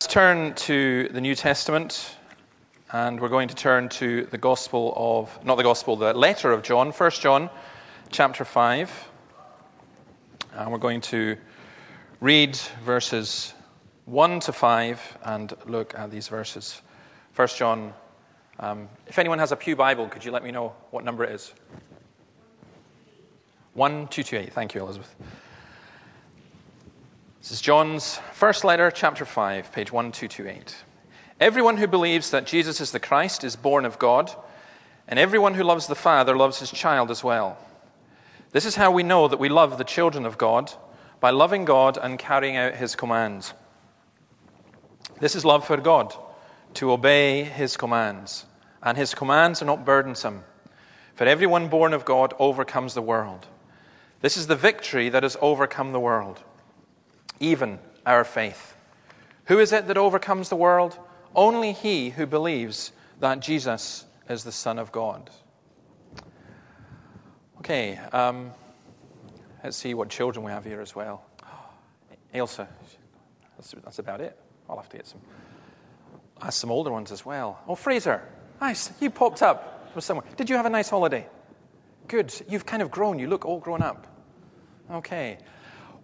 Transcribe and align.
Let's 0.00 0.14
turn 0.14 0.54
to 0.54 1.10
the 1.10 1.20
New 1.20 1.34
Testament, 1.34 2.16
and 2.90 3.20
we're 3.20 3.28
going 3.28 3.48
to 3.48 3.54
turn 3.54 3.90
to 3.90 4.24
the 4.24 4.38
Gospel 4.38 4.94
of, 4.96 5.44
not 5.44 5.56
the 5.56 5.62
Gospel, 5.62 5.94
the 5.94 6.14
letter 6.14 6.52
of 6.52 6.62
John, 6.62 6.90
1 6.90 7.10
John 7.10 7.50
chapter 8.08 8.46
5. 8.46 9.10
And 10.54 10.72
we're 10.72 10.78
going 10.78 11.02
to 11.02 11.36
read 12.18 12.56
verses 12.82 13.52
1 14.06 14.40
to 14.40 14.54
5 14.54 15.18
and 15.24 15.52
look 15.66 15.94
at 15.94 16.10
these 16.10 16.28
verses. 16.28 16.80
1 17.36 17.48
John, 17.48 17.92
um, 18.58 18.88
if 19.06 19.18
anyone 19.18 19.38
has 19.38 19.52
a 19.52 19.56
Pew 19.56 19.76
Bible, 19.76 20.08
could 20.08 20.24
you 20.24 20.32
let 20.32 20.42
me 20.42 20.50
know 20.50 20.72
what 20.92 21.04
number 21.04 21.24
it 21.24 21.32
is? 21.32 21.52
1228. 23.74 24.50
Thank 24.50 24.74
you, 24.74 24.80
Elizabeth. 24.80 25.14
This 27.40 27.52
is 27.52 27.62
John's 27.62 28.20
first 28.34 28.64
letter, 28.64 28.90
chapter 28.90 29.24
5, 29.24 29.72
page 29.72 29.90
1228. 29.90 30.76
Everyone 31.40 31.78
who 31.78 31.86
believes 31.86 32.32
that 32.32 32.44
Jesus 32.44 32.82
is 32.82 32.90
the 32.90 33.00
Christ 33.00 33.44
is 33.44 33.56
born 33.56 33.86
of 33.86 33.98
God, 33.98 34.30
and 35.08 35.18
everyone 35.18 35.54
who 35.54 35.64
loves 35.64 35.86
the 35.86 35.94
Father 35.94 36.36
loves 36.36 36.58
his 36.58 36.70
child 36.70 37.10
as 37.10 37.24
well. 37.24 37.56
This 38.50 38.66
is 38.66 38.76
how 38.76 38.90
we 38.90 39.02
know 39.02 39.26
that 39.26 39.40
we 39.40 39.48
love 39.48 39.78
the 39.78 39.84
children 39.84 40.26
of 40.26 40.36
God 40.36 40.70
by 41.18 41.30
loving 41.30 41.64
God 41.64 41.96
and 41.96 42.18
carrying 42.18 42.58
out 42.58 42.74
his 42.74 42.94
commands. 42.94 43.54
This 45.18 45.34
is 45.34 45.42
love 45.42 45.66
for 45.66 45.78
God, 45.78 46.14
to 46.74 46.92
obey 46.92 47.44
his 47.44 47.78
commands. 47.78 48.44
And 48.82 48.98
his 48.98 49.14
commands 49.14 49.62
are 49.62 49.66
not 49.66 49.86
burdensome. 49.86 50.44
For 51.14 51.24
everyone 51.24 51.68
born 51.68 51.94
of 51.94 52.04
God 52.04 52.34
overcomes 52.38 52.92
the 52.92 53.00
world. 53.00 53.46
This 54.20 54.36
is 54.36 54.46
the 54.46 54.56
victory 54.56 55.08
that 55.08 55.22
has 55.22 55.38
overcome 55.40 55.92
the 55.92 56.00
world 56.00 56.42
even 57.40 57.78
our 58.06 58.24
faith. 58.24 58.76
Who 59.46 59.58
is 59.58 59.72
it 59.72 59.88
that 59.88 59.98
overcomes 59.98 60.48
the 60.48 60.56
world? 60.56 60.98
Only 61.34 61.72
he 61.72 62.10
who 62.10 62.26
believes 62.26 62.92
that 63.18 63.40
Jesus 63.40 64.04
is 64.28 64.44
the 64.44 64.52
Son 64.52 64.78
of 64.78 64.92
God. 64.92 65.30
Okay, 67.58 67.98
um, 68.12 68.52
let's 69.62 69.76
see 69.76 69.94
what 69.94 70.08
children 70.08 70.44
we 70.44 70.52
have 70.52 70.64
here 70.64 70.80
as 70.80 70.94
well. 70.94 71.24
Ailsa, 72.34 72.68
that's, 73.56 73.74
that's 73.84 73.98
about 73.98 74.20
it. 74.20 74.38
I'll 74.68 74.76
have 74.76 74.88
to 74.88 74.96
get 74.96 75.06
some. 75.06 75.20
Ask 76.42 76.60
some 76.60 76.70
older 76.70 76.90
ones 76.90 77.12
as 77.12 77.26
well. 77.26 77.60
Oh, 77.68 77.74
Fraser, 77.74 78.22
nice. 78.60 78.92
You 79.00 79.10
popped 79.10 79.42
up 79.42 79.90
from 79.92 80.00
somewhere. 80.00 80.26
Did 80.36 80.48
you 80.48 80.56
have 80.56 80.66
a 80.66 80.70
nice 80.70 80.88
holiday? 80.88 81.26
Good. 82.08 82.32
You've 82.48 82.64
kind 82.64 82.82
of 82.82 82.90
grown. 82.90 83.18
You 83.18 83.28
look 83.28 83.44
all 83.44 83.60
grown 83.60 83.82
up. 83.82 84.06
Okay. 84.90 85.38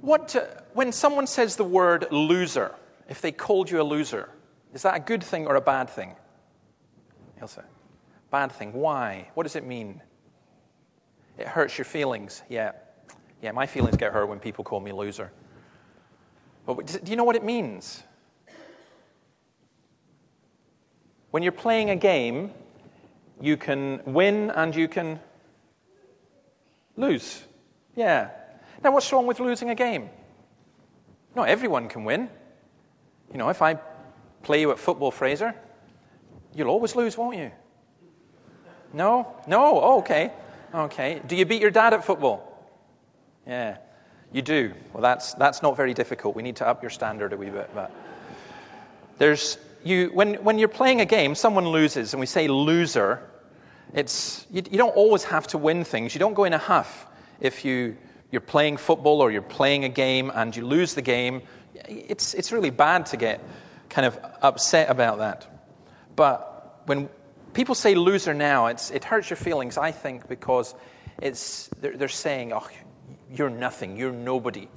What, 0.00 0.36
uh, 0.36 0.44
when 0.72 0.92
someone 0.92 1.27
says 1.27 1.56
the 1.56 1.64
word 1.64 2.06
loser, 2.11 2.75
if 3.08 3.20
they 3.20 3.33
called 3.33 3.70
you 3.70 3.80
a 3.80 3.84
loser, 3.84 4.30
is 4.75 4.83
that 4.83 4.97
a 4.97 5.00
good 5.00 5.22
thing 5.22 5.47
or 5.47 5.56
a 5.56 5.61
bad 5.61 5.89
thing? 5.89 6.14
Ailsa? 7.41 7.64
Bad 8.30 8.52
thing. 8.52 8.72
Why? 8.72 9.28
What 9.34 9.44
does 9.44 9.56
it 9.56 9.64
mean? 9.64 10.02
It 11.39 11.47
hurts 11.47 11.78
your 11.78 11.84
feelings. 11.84 12.42
Yeah. 12.48 12.72
Yeah, 13.42 13.52
my 13.52 13.67
feelings 13.67 13.97
get 13.97 14.12
hurt 14.12 14.27
when 14.27 14.39
people 14.39 14.64
call 14.64 14.80
me 14.80 14.92
loser. 14.92 15.30
But 16.67 16.86
do 17.05 17.11
you 17.11 17.17
know 17.17 17.24
what 17.24 17.36
it 17.36 17.44
means? 17.44 18.02
When 21.30 21.42
you're 21.42 21.52
playing 21.52 21.91
a 21.91 21.97
game, 21.97 22.50
you 23.41 23.56
can 23.56 24.00
win 24.06 24.50
and 24.50 24.74
you 24.74 24.89
can 24.89 25.20
lose. 26.97 27.42
Yeah. 27.94 28.30
Now, 28.83 28.93
what's 28.93 29.13
wrong 29.13 29.27
with 29.27 29.41
losing 29.41 29.71
a 29.71 29.75
game? 29.75 30.11
Not 31.35 31.49
everyone 31.49 31.89
can 31.89 32.05
win. 32.05 32.29
You 33.33 33.39
know, 33.39 33.49
if 33.49 33.63
I 33.63 33.79
play 34.43 34.61
you 34.61 34.71
at 34.71 34.79
football, 34.79 35.11
Fraser, 35.11 35.55
you'll 36.55 36.69
always 36.69 36.97
lose, 36.97 37.17
won't 37.19 37.37
you? 37.37 37.51
No? 38.93 39.37
No? 39.47 39.81
Oh, 39.81 39.99
okay. 39.99 40.33
Okay. 40.75 41.21
Do 41.27 41.37
you 41.37 41.45
beat 41.45 41.61
your 41.61 41.71
dad 41.71 41.92
at 41.92 42.05
football? 42.05 42.69
Yeah. 43.47 43.79
You 44.33 44.42
do. 44.42 44.73
Well, 44.92 45.03
that's, 45.03 45.35
that's 45.35 45.63
not 45.63 45.77
very 45.77 45.95
difficult. 45.95 46.36
We 46.36 46.42
need 46.42 46.57
to 46.57 46.67
up 46.67 46.83
your 46.83 46.91
standard 46.91 47.33
a 47.33 47.36
wee 47.36 47.51
bit. 47.51 47.70
But 47.75 47.91
there's, 49.19 49.59
you, 49.85 50.11
when, 50.13 50.35
when 50.35 50.59
you're 50.59 50.69
playing 50.69 51.01
a 51.01 51.07
game, 51.07 51.35
someone 51.35 51.69
loses, 51.69 52.13
and 52.13 52.20
we 52.20 52.27
say 52.27 52.48
loser, 52.48 53.23
it's, 53.95 54.47
you, 54.51 54.63
you 54.70 54.79
don't 54.79 54.97
always 54.97 55.25
have 55.25 55.47
to 55.48 55.59
win 55.59 55.85
things. 55.85 56.15
You 56.15 56.19
don't 56.19 56.35
go 56.35 56.45
in 56.45 56.53
a 56.53 56.59
huff 56.59 57.07
if 57.41 57.65
you 57.65 57.97
you're 58.31 58.41
playing 58.41 58.77
football 58.77 59.20
or 59.20 59.31
you're 59.31 59.42
playing 59.42 59.85
a 59.85 59.89
game 59.89 60.31
and 60.35 60.55
you 60.57 60.67
lose 60.67 60.95
the 60.95 61.03
game, 61.03 61.42
it's, 61.89 62.35
it's 62.35 62.53
really 62.53 62.70
bad 62.70 63.07
to 63.07 63.17
get 63.17 63.41
kind 63.89 64.07
of 64.07 64.19
upset 64.42 64.91
about 64.91 65.19
that. 65.19 65.47
But 66.17 66.83
when 66.86 67.09
people 67.53 67.75
say 67.75 67.95
loser 67.95 68.35
now, 68.35 68.67
it's, 68.67 68.91
it 68.91 69.05
hurts 69.05 69.31
your 69.31 69.36
feelings, 69.36 69.79
I 69.79 69.92
think, 69.92 70.29
because 70.29 70.75
it's, 71.23 71.69
they're, 71.81 71.97
they're 71.97 72.09
saying, 72.09 72.53
oh, 72.53 72.67
you're 73.33 73.51
nothing, 73.51 73.97
you're 73.97 74.13
nobody. 74.13 74.69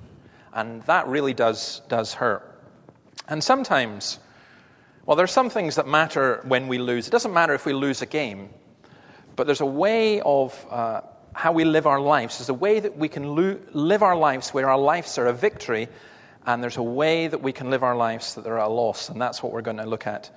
And 0.53 0.81
that 0.83 1.07
really 1.07 1.33
does, 1.33 1.81
does 1.87 2.13
hurt. 2.13 2.45
And 3.27 3.43
sometimes, 3.43 4.19
well, 5.05 5.15
there 5.15 5.23
are 5.23 5.27
some 5.27 5.49
things 5.49 5.75
that 5.75 5.87
matter 5.87 6.41
when 6.47 6.67
we 6.67 6.77
lose. 6.77 7.07
It 7.07 7.11
doesn't 7.11 7.33
matter 7.33 7.53
if 7.53 7.65
we 7.65 7.73
lose 7.73 8.01
a 8.01 8.05
game, 8.05 8.49
but 9.35 9.45
there's 9.45 9.61
a 9.61 9.65
way 9.65 10.21
of 10.21 10.65
uh, 10.69 11.01
how 11.39 11.53
we 11.53 11.63
live 11.63 11.87
our 11.87 12.01
lives. 12.01 12.37
There's 12.37 12.49
a 12.49 12.53
way 12.53 12.81
that 12.81 12.97
we 12.97 13.07
can 13.07 13.33
lo- 13.33 13.57
live 13.71 14.03
our 14.03 14.17
lives 14.17 14.49
where 14.49 14.69
our 14.69 14.77
lives 14.77 15.17
are 15.17 15.27
a 15.27 15.31
victory, 15.33 15.87
and 16.45 16.61
there's 16.61 16.75
a 16.75 16.83
way 16.83 17.29
that 17.29 17.41
we 17.41 17.53
can 17.53 17.69
live 17.69 17.81
our 17.81 17.95
lives 17.95 18.35
that 18.35 18.43
they're 18.43 18.57
a 18.57 18.67
loss. 18.67 19.07
And 19.07 19.21
that's 19.21 19.41
what 19.41 19.53
we're 19.53 19.61
going 19.61 19.77
to 19.77 19.85
look 19.85 20.05
at 20.05 20.29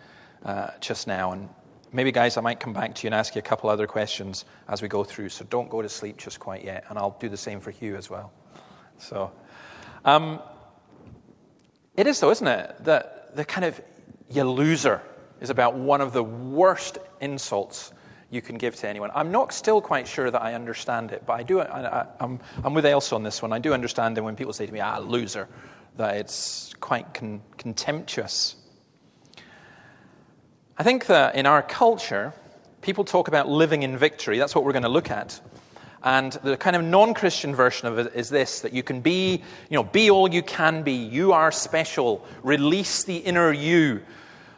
uh, 0.44 0.70
just 0.78 1.08
now. 1.08 1.32
And 1.32 1.48
maybe, 1.90 2.12
guys, 2.12 2.36
I 2.36 2.40
might 2.40 2.60
come 2.60 2.72
back 2.72 2.94
to 2.94 3.02
you 3.02 3.08
and 3.08 3.16
ask 3.16 3.34
you 3.34 3.40
a 3.40 3.42
couple 3.42 3.68
other 3.68 3.88
questions 3.88 4.44
as 4.68 4.80
we 4.80 4.86
go 4.86 5.02
through. 5.02 5.30
So 5.30 5.44
don't 5.50 5.68
go 5.68 5.82
to 5.82 5.88
sleep 5.88 6.18
just 6.18 6.38
quite 6.38 6.62
yet. 6.62 6.84
And 6.88 6.96
I'll 6.96 7.16
do 7.18 7.28
the 7.28 7.36
same 7.36 7.58
for 7.58 7.72
Hugh 7.72 7.96
as 7.96 8.08
well. 8.08 8.32
So, 8.98 9.32
um, 10.04 10.38
it 11.96 12.06
is, 12.06 12.20
though, 12.20 12.30
isn't 12.30 12.46
it? 12.46 12.76
That 12.84 13.34
the 13.34 13.44
kind 13.44 13.64
of 13.64 13.80
you 14.30 14.44
loser 14.44 15.02
is 15.40 15.50
about 15.50 15.74
one 15.74 16.00
of 16.00 16.12
the 16.12 16.22
worst 16.22 16.98
insults 17.20 17.92
you 18.32 18.40
can 18.40 18.56
give 18.56 18.74
to 18.76 18.88
anyone. 18.88 19.10
I'm 19.14 19.30
not 19.30 19.52
still 19.52 19.82
quite 19.82 20.08
sure 20.08 20.30
that 20.30 20.42
I 20.42 20.54
understand 20.54 21.12
it, 21.12 21.24
but 21.26 21.34
I 21.34 21.42
do. 21.42 21.60
I, 21.60 22.06
am 22.18 22.40
I'm 22.64 22.72
with 22.72 22.86
Ailsa 22.86 23.14
on 23.14 23.22
this 23.22 23.42
one. 23.42 23.52
I 23.52 23.58
do 23.58 23.74
understand 23.74 24.16
that 24.16 24.22
when 24.22 24.36
people 24.36 24.54
say 24.54 24.64
to 24.64 24.72
me, 24.72 24.80
"Ah, 24.80 24.98
loser," 24.98 25.48
that 25.98 26.16
it's 26.16 26.72
quite 26.80 27.12
con- 27.12 27.42
contemptuous. 27.58 28.56
I 30.78 30.82
think 30.82 31.06
that 31.06 31.34
in 31.34 31.44
our 31.44 31.62
culture, 31.62 32.32
people 32.80 33.04
talk 33.04 33.28
about 33.28 33.50
living 33.50 33.82
in 33.82 33.98
victory. 33.98 34.38
That's 34.38 34.54
what 34.54 34.64
we're 34.64 34.72
going 34.72 34.82
to 34.84 34.88
look 34.88 35.10
at. 35.10 35.38
And 36.02 36.32
the 36.32 36.56
kind 36.56 36.74
of 36.74 36.82
non-Christian 36.82 37.54
version 37.54 37.86
of 37.86 37.98
it 37.98 38.12
is 38.14 38.30
this: 38.30 38.60
that 38.60 38.72
you 38.72 38.82
can 38.82 39.02
be, 39.02 39.42
you 39.68 39.76
know, 39.76 39.84
be 39.84 40.10
all 40.10 40.32
you 40.32 40.42
can 40.42 40.82
be. 40.82 40.94
You 40.94 41.32
are 41.32 41.52
special. 41.52 42.26
Release 42.42 43.04
the 43.04 43.18
inner 43.18 43.52
you. 43.52 44.00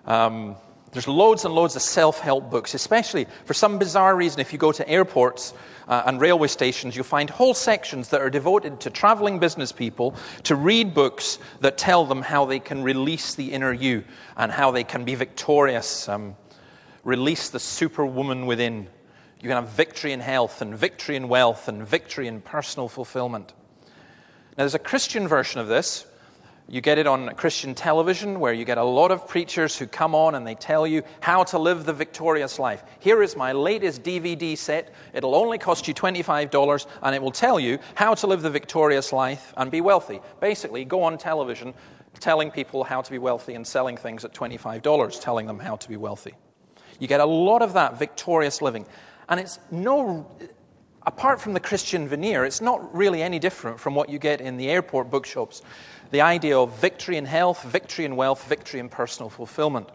Um, 0.07 0.55
there's 0.95 1.09
loads 1.09 1.45
and 1.45 1.53
loads 1.53 1.75
of 1.75 1.83
self 1.83 2.21
help 2.21 2.51
books, 2.51 2.73
especially 2.73 3.27
for 3.45 3.53
some 3.53 3.79
bizarre 3.79 4.15
reason. 4.15 4.41
If 4.41 4.53
you 4.53 4.61
go 4.61 4.71
to 4.71 4.89
airports 4.89 5.53
uh, 5.89 6.05
and 6.07 6.21
railway 6.21 6.47
stations, 6.47 6.95
you'll 6.95 7.05
find 7.05 7.29
whole 7.29 7.53
sections 7.53 8.11
that 8.11 8.21
are 8.21 8.31
devoted 8.31 8.79
to 8.81 8.91
traveling 8.91 9.41
business 9.41 9.73
people 9.73 10.15
to 10.45 10.55
read 10.55 10.95
books 10.95 11.41
that 11.61 11.77
tell 11.77 12.07
them 12.07 12.23
how 12.23 12.45
they 12.45 12.61
can 12.61 12.85
release 12.85 13.35
the 13.35 13.53
inner 13.53 13.73
you 13.73 14.05
and 14.37 14.53
how 14.53 14.71
they 14.71 14.85
can 14.85 15.05
be 15.05 15.17
victorious, 15.17 16.09
um, 16.09 16.37
release 17.03 17.51
the 17.51 17.61
superwoman 17.61 18.47
within. 18.47 18.89
You 19.41 19.49
can 19.49 19.57
have 19.57 19.71
victory 19.71 20.13
in 20.13 20.21
health 20.21 20.63
and 20.63 20.77
victory 20.77 21.17
in 21.17 21.27
wealth 21.27 21.67
and 21.67 21.85
victory 21.85 22.29
in 22.29 22.41
personal 22.41 22.89
fulfillment. 22.89 23.53
Now, 24.57 24.63
there's 24.63 24.77
a 24.77 24.79
Christian 24.79 25.27
version 25.27 25.61
of 25.61 25.67
this 25.67 26.07
you 26.69 26.81
get 26.81 26.99
it 26.99 27.07
on 27.07 27.35
Christian 27.35 27.75
television 27.75 28.41
where 28.41 28.53
you 28.53 28.65
get 28.65 28.79
a 28.79 28.85
lot 28.85 29.11
of 29.11 29.29
preachers 29.29 29.77
who 29.79 29.87
come 29.87 30.15
on 30.15 30.35
and 30.35 30.47
they 30.47 30.55
tell 30.55 30.87
you 30.87 31.03
how 31.21 31.45
to 31.45 31.59
live 31.59 31.85
the 31.85 31.93
victorious 31.93 32.59
life. 32.59 32.83
Here 33.01 33.23
is 33.23 33.37
my 33.37 33.53
latest 33.53 34.03
DVD 34.03 34.57
set. 34.57 34.95
It'll 35.13 35.35
only 35.35 35.59
cost 35.59 35.87
you 35.87 35.93
$25 35.93 36.87
and 37.03 37.15
it 37.15 37.21
will 37.21 37.31
tell 37.31 37.61
you 37.61 37.79
how 37.95 38.15
to 38.15 38.27
live 38.27 38.41
the 38.41 38.51
victorious 38.51 39.13
life 39.13 39.53
and 39.59 39.71
be 39.71 39.83
wealthy. 39.83 40.21
Basically, 40.41 40.87
go 40.87 41.03
on 41.03 41.19
television 41.19 41.75
telling 42.19 42.51
people 42.51 42.83
how 42.83 43.03
to 43.03 43.11
be 43.11 43.19
wealthy 43.19 43.55
and 43.55 43.67
selling 43.67 43.97
things 43.97 44.25
at 44.25 44.33
$25, 44.33 45.21
telling 45.21 45.47
them 45.47 45.59
how 45.59 45.77
to 45.77 45.89
be 45.89 45.97
wealthy. 45.97 46.33
You 46.99 47.09
get 47.09 47.21
a 47.21 47.27
lot 47.27 47.61
of 47.61 47.75
that 47.75 47.99
victorious 47.99 48.63
living. 48.63 48.87
And 49.29 49.39
it's 49.39 49.59
no, 49.71 50.31
apart 51.07 51.41
from 51.41 51.53
the 51.53 51.61
Christian 51.61 52.09
veneer, 52.09 52.45
it's 52.45 52.61
not 52.61 52.95
really 52.97 53.23
any 53.23 53.39
different 53.39 53.79
from 53.81 53.95
what 53.95 54.09
you 54.09 54.19
get 54.19 54.41
in 54.41 54.57
the 54.57 54.71
airport 54.71 55.11
bookshops 55.11 55.63
the 56.15 56.21
idea 56.21 56.57
of 56.57 56.79
victory 56.79 57.17
in 57.17 57.25
health, 57.25 57.65
victory 57.65 58.05
in 58.05 58.15
wealth, 58.15 58.47
victory 58.49 58.79
in 58.79 58.89
personal 58.89 59.29
fulfillment. 59.29 59.89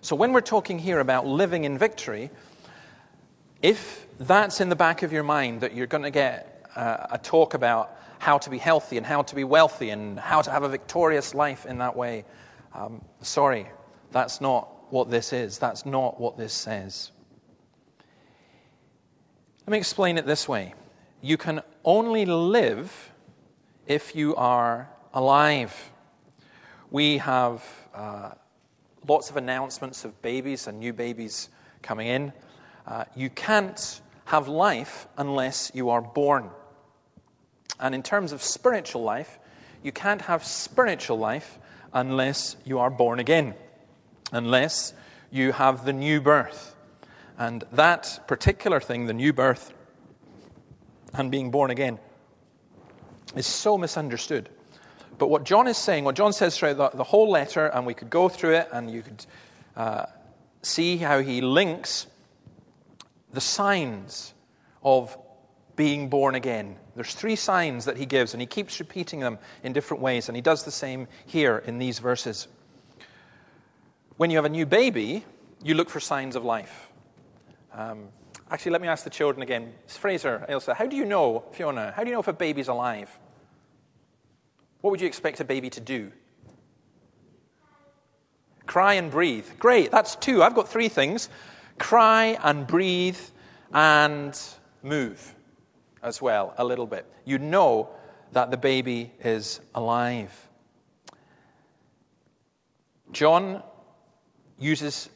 So, 0.00 0.16
when 0.16 0.32
we're 0.32 0.40
talking 0.40 0.78
here 0.78 1.00
about 1.00 1.26
living 1.26 1.64
in 1.64 1.76
victory, 1.76 2.30
if 3.60 4.06
that's 4.18 4.62
in 4.62 4.70
the 4.70 4.76
back 4.76 5.02
of 5.02 5.12
your 5.12 5.22
mind 5.22 5.60
that 5.60 5.74
you're 5.74 5.86
going 5.86 6.04
to 6.04 6.10
get 6.10 6.66
uh, 6.74 7.08
a 7.10 7.18
talk 7.18 7.52
about 7.52 7.98
how 8.20 8.38
to 8.38 8.48
be 8.48 8.56
healthy 8.56 8.96
and 8.96 9.04
how 9.04 9.20
to 9.20 9.34
be 9.34 9.44
wealthy 9.44 9.90
and 9.90 10.18
how 10.18 10.40
to 10.40 10.50
have 10.50 10.62
a 10.62 10.68
victorious 10.68 11.34
life 11.34 11.66
in 11.66 11.76
that 11.76 11.94
way, 11.94 12.24
Um, 12.72 13.04
sorry, 13.20 13.66
that's 14.12 14.40
not 14.40 14.90
what 14.90 15.10
this 15.10 15.34
is. 15.34 15.58
That's 15.58 15.84
not 15.84 16.18
what 16.18 16.38
this 16.38 16.54
says. 16.54 17.10
Let 19.66 19.72
me 19.72 19.78
explain 19.78 20.16
it 20.16 20.24
this 20.24 20.48
way 20.48 20.72
you 21.20 21.36
can 21.36 21.60
only 21.84 22.24
live 22.24 23.12
if 23.86 24.16
you 24.16 24.34
are 24.36 24.88
alive. 25.14 25.92
We 26.90 27.18
have 27.18 27.64
uh, 27.94 28.32
lots 29.06 29.30
of 29.30 29.36
announcements 29.36 30.04
of 30.04 30.20
babies 30.22 30.66
and 30.66 30.78
new 30.78 30.92
babies 30.92 31.48
coming 31.82 32.06
in. 32.06 32.32
Uh, 32.86 33.04
you 33.14 33.30
can't 33.30 34.00
have 34.24 34.48
life 34.48 35.06
unless 35.16 35.70
you 35.74 35.90
are 35.90 36.00
born. 36.00 36.50
And 37.80 37.94
in 37.94 38.02
terms 38.02 38.32
of 38.32 38.42
spiritual 38.42 39.02
life, 39.02 39.38
you 39.82 39.92
can't 39.92 40.22
have 40.22 40.44
spiritual 40.44 41.18
life 41.18 41.58
unless 41.92 42.56
you 42.64 42.78
are 42.78 42.90
born 42.90 43.18
again, 43.18 43.54
unless 44.30 44.94
you 45.30 45.52
have 45.52 45.84
the 45.84 45.92
new 45.92 46.20
birth. 46.20 46.74
And 47.38 47.64
that 47.72 48.20
particular 48.28 48.80
thing, 48.80 49.06
the 49.06 49.12
new 49.12 49.32
birth 49.32 49.74
and 51.14 51.30
being 51.30 51.50
born 51.50 51.70
again, 51.70 51.98
is 53.34 53.46
so 53.46 53.76
misunderstood. 53.76 54.48
But 55.22 55.28
what 55.28 55.44
John 55.44 55.68
is 55.68 55.76
saying, 55.76 56.02
what 56.02 56.16
John 56.16 56.32
says 56.32 56.58
throughout 56.58 56.78
the, 56.78 56.96
the 56.96 57.04
whole 57.04 57.30
letter, 57.30 57.68
and 57.68 57.86
we 57.86 57.94
could 57.94 58.10
go 58.10 58.28
through 58.28 58.56
it 58.56 58.68
and 58.72 58.90
you 58.90 59.02
could 59.02 59.24
uh, 59.76 60.06
see 60.62 60.96
how 60.96 61.20
he 61.20 61.40
links 61.40 62.08
the 63.32 63.40
signs 63.40 64.34
of 64.82 65.16
being 65.76 66.08
born 66.08 66.34
again. 66.34 66.74
There's 66.96 67.14
three 67.14 67.36
signs 67.36 67.84
that 67.84 67.96
he 67.96 68.04
gives, 68.04 68.34
and 68.34 68.40
he 68.40 68.48
keeps 68.48 68.80
repeating 68.80 69.20
them 69.20 69.38
in 69.62 69.72
different 69.72 70.02
ways, 70.02 70.28
and 70.28 70.34
he 70.34 70.42
does 70.42 70.64
the 70.64 70.72
same 70.72 71.06
here 71.24 71.62
in 71.68 71.78
these 71.78 72.00
verses. 72.00 72.48
When 74.16 74.28
you 74.28 74.38
have 74.38 74.44
a 74.44 74.48
new 74.48 74.66
baby, 74.66 75.24
you 75.62 75.74
look 75.74 75.88
for 75.88 76.00
signs 76.00 76.34
of 76.34 76.44
life. 76.44 76.88
Um, 77.72 78.08
actually, 78.50 78.72
let 78.72 78.82
me 78.82 78.88
ask 78.88 79.04
the 79.04 79.10
children 79.10 79.40
again. 79.44 79.72
Fraser, 79.86 80.44
Ailsa, 80.48 80.74
how 80.74 80.86
do 80.86 80.96
you 80.96 81.04
know, 81.04 81.44
Fiona, 81.52 81.92
how 81.94 82.02
do 82.02 82.08
you 82.08 82.14
know 82.14 82.20
if 82.20 82.26
a 82.26 82.32
baby's 82.32 82.66
alive? 82.66 83.16
What 84.82 84.90
would 84.90 85.00
you 85.00 85.06
expect 85.06 85.40
a 85.40 85.44
baby 85.44 85.70
to 85.70 85.80
do? 85.80 86.12
Cry 88.66 88.94
and 88.94 89.10
breathe. 89.10 89.46
Great, 89.58 89.90
that's 89.90 90.16
two. 90.16 90.42
I've 90.42 90.54
got 90.54 90.68
three 90.68 90.88
things 90.88 91.28
cry 91.78 92.38
and 92.42 92.66
breathe 92.66 93.18
and 93.72 94.38
move 94.82 95.34
as 96.02 96.20
well, 96.20 96.54
a 96.58 96.64
little 96.64 96.86
bit. 96.86 97.06
You 97.24 97.38
know 97.38 97.88
that 98.32 98.50
the 98.50 98.56
baby 98.56 99.12
is 99.24 99.60
alive. 99.74 100.48
John 103.10 103.62
uses 104.58 105.08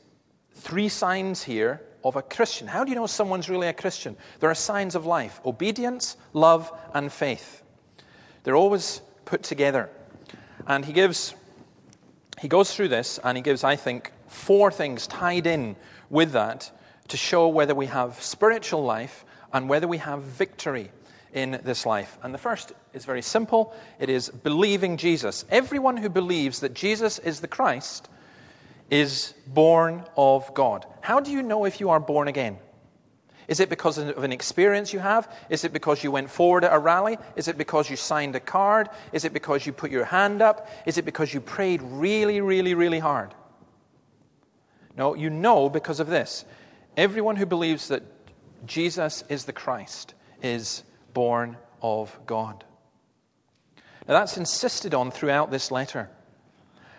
three 0.54 0.88
signs 0.88 1.42
here 1.42 1.82
of 2.04 2.16
a 2.16 2.22
Christian. 2.22 2.66
How 2.66 2.84
do 2.84 2.90
you 2.90 2.96
know 2.96 3.06
someone's 3.06 3.48
really 3.48 3.68
a 3.68 3.72
Christian? 3.72 4.16
There 4.40 4.50
are 4.50 4.54
signs 4.54 4.94
of 4.94 5.06
life 5.06 5.40
obedience, 5.44 6.16
love, 6.32 6.72
and 6.94 7.12
faith. 7.12 7.62
They're 8.42 8.56
always 8.56 9.00
put 9.26 9.42
together. 9.42 9.90
And 10.66 10.84
he 10.84 10.94
gives, 10.94 11.34
he 12.40 12.48
goes 12.48 12.74
through 12.74 12.88
this 12.88 13.20
and 13.22 13.36
he 13.36 13.42
gives, 13.42 13.62
I 13.62 13.76
think, 13.76 14.10
four 14.28 14.72
things 14.72 15.06
tied 15.06 15.46
in 15.46 15.76
with 16.08 16.32
that 16.32 16.72
to 17.08 17.16
show 17.16 17.48
whether 17.48 17.74
we 17.74 17.86
have 17.86 18.20
spiritual 18.22 18.82
life 18.82 19.24
and 19.52 19.68
whether 19.68 19.86
we 19.86 19.98
have 19.98 20.22
victory 20.22 20.90
in 21.32 21.60
this 21.64 21.84
life. 21.84 22.18
And 22.22 22.32
the 22.32 22.38
first 22.38 22.72
is 22.94 23.04
very 23.04 23.22
simple 23.22 23.74
it 24.00 24.08
is 24.08 24.30
believing 24.30 24.96
Jesus. 24.96 25.44
Everyone 25.50 25.96
who 25.96 26.08
believes 26.08 26.60
that 26.60 26.74
Jesus 26.74 27.18
is 27.18 27.40
the 27.40 27.48
Christ 27.48 28.08
is 28.90 29.34
born 29.46 30.04
of 30.16 30.52
God. 30.54 30.86
How 31.00 31.20
do 31.20 31.30
you 31.30 31.42
know 31.42 31.64
if 31.64 31.80
you 31.80 31.90
are 31.90 32.00
born 32.00 32.28
again? 32.28 32.58
Is 33.48 33.60
it 33.60 33.68
because 33.68 33.98
of 33.98 34.24
an 34.24 34.32
experience 34.32 34.92
you 34.92 34.98
have? 34.98 35.32
Is 35.50 35.64
it 35.64 35.72
because 35.72 36.02
you 36.02 36.10
went 36.10 36.30
forward 36.30 36.64
at 36.64 36.72
a 36.72 36.78
rally? 36.78 37.16
Is 37.36 37.46
it 37.48 37.56
because 37.56 37.88
you 37.88 37.96
signed 37.96 38.34
a 38.34 38.40
card? 38.40 38.88
Is 39.12 39.24
it 39.24 39.32
because 39.32 39.66
you 39.66 39.72
put 39.72 39.90
your 39.90 40.04
hand 40.04 40.42
up? 40.42 40.68
Is 40.84 40.98
it 40.98 41.04
because 41.04 41.32
you 41.32 41.40
prayed 41.40 41.80
really, 41.82 42.40
really, 42.40 42.74
really 42.74 42.98
hard? 42.98 43.34
No, 44.96 45.14
you 45.14 45.30
know 45.30 45.68
because 45.68 46.00
of 46.00 46.08
this. 46.08 46.44
Everyone 46.96 47.36
who 47.36 47.46
believes 47.46 47.88
that 47.88 48.02
Jesus 48.64 49.22
is 49.28 49.44
the 49.44 49.52
Christ 49.52 50.14
is 50.42 50.82
born 51.14 51.56
of 51.82 52.18
God. 52.26 52.64
Now, 54.08 54.14
that's 54.14 54.36
insisted 54.36 54.94
on 54.94 55.10
throughout 55.10 55.50
this 55.50 55.70
letter. 55.70 56.08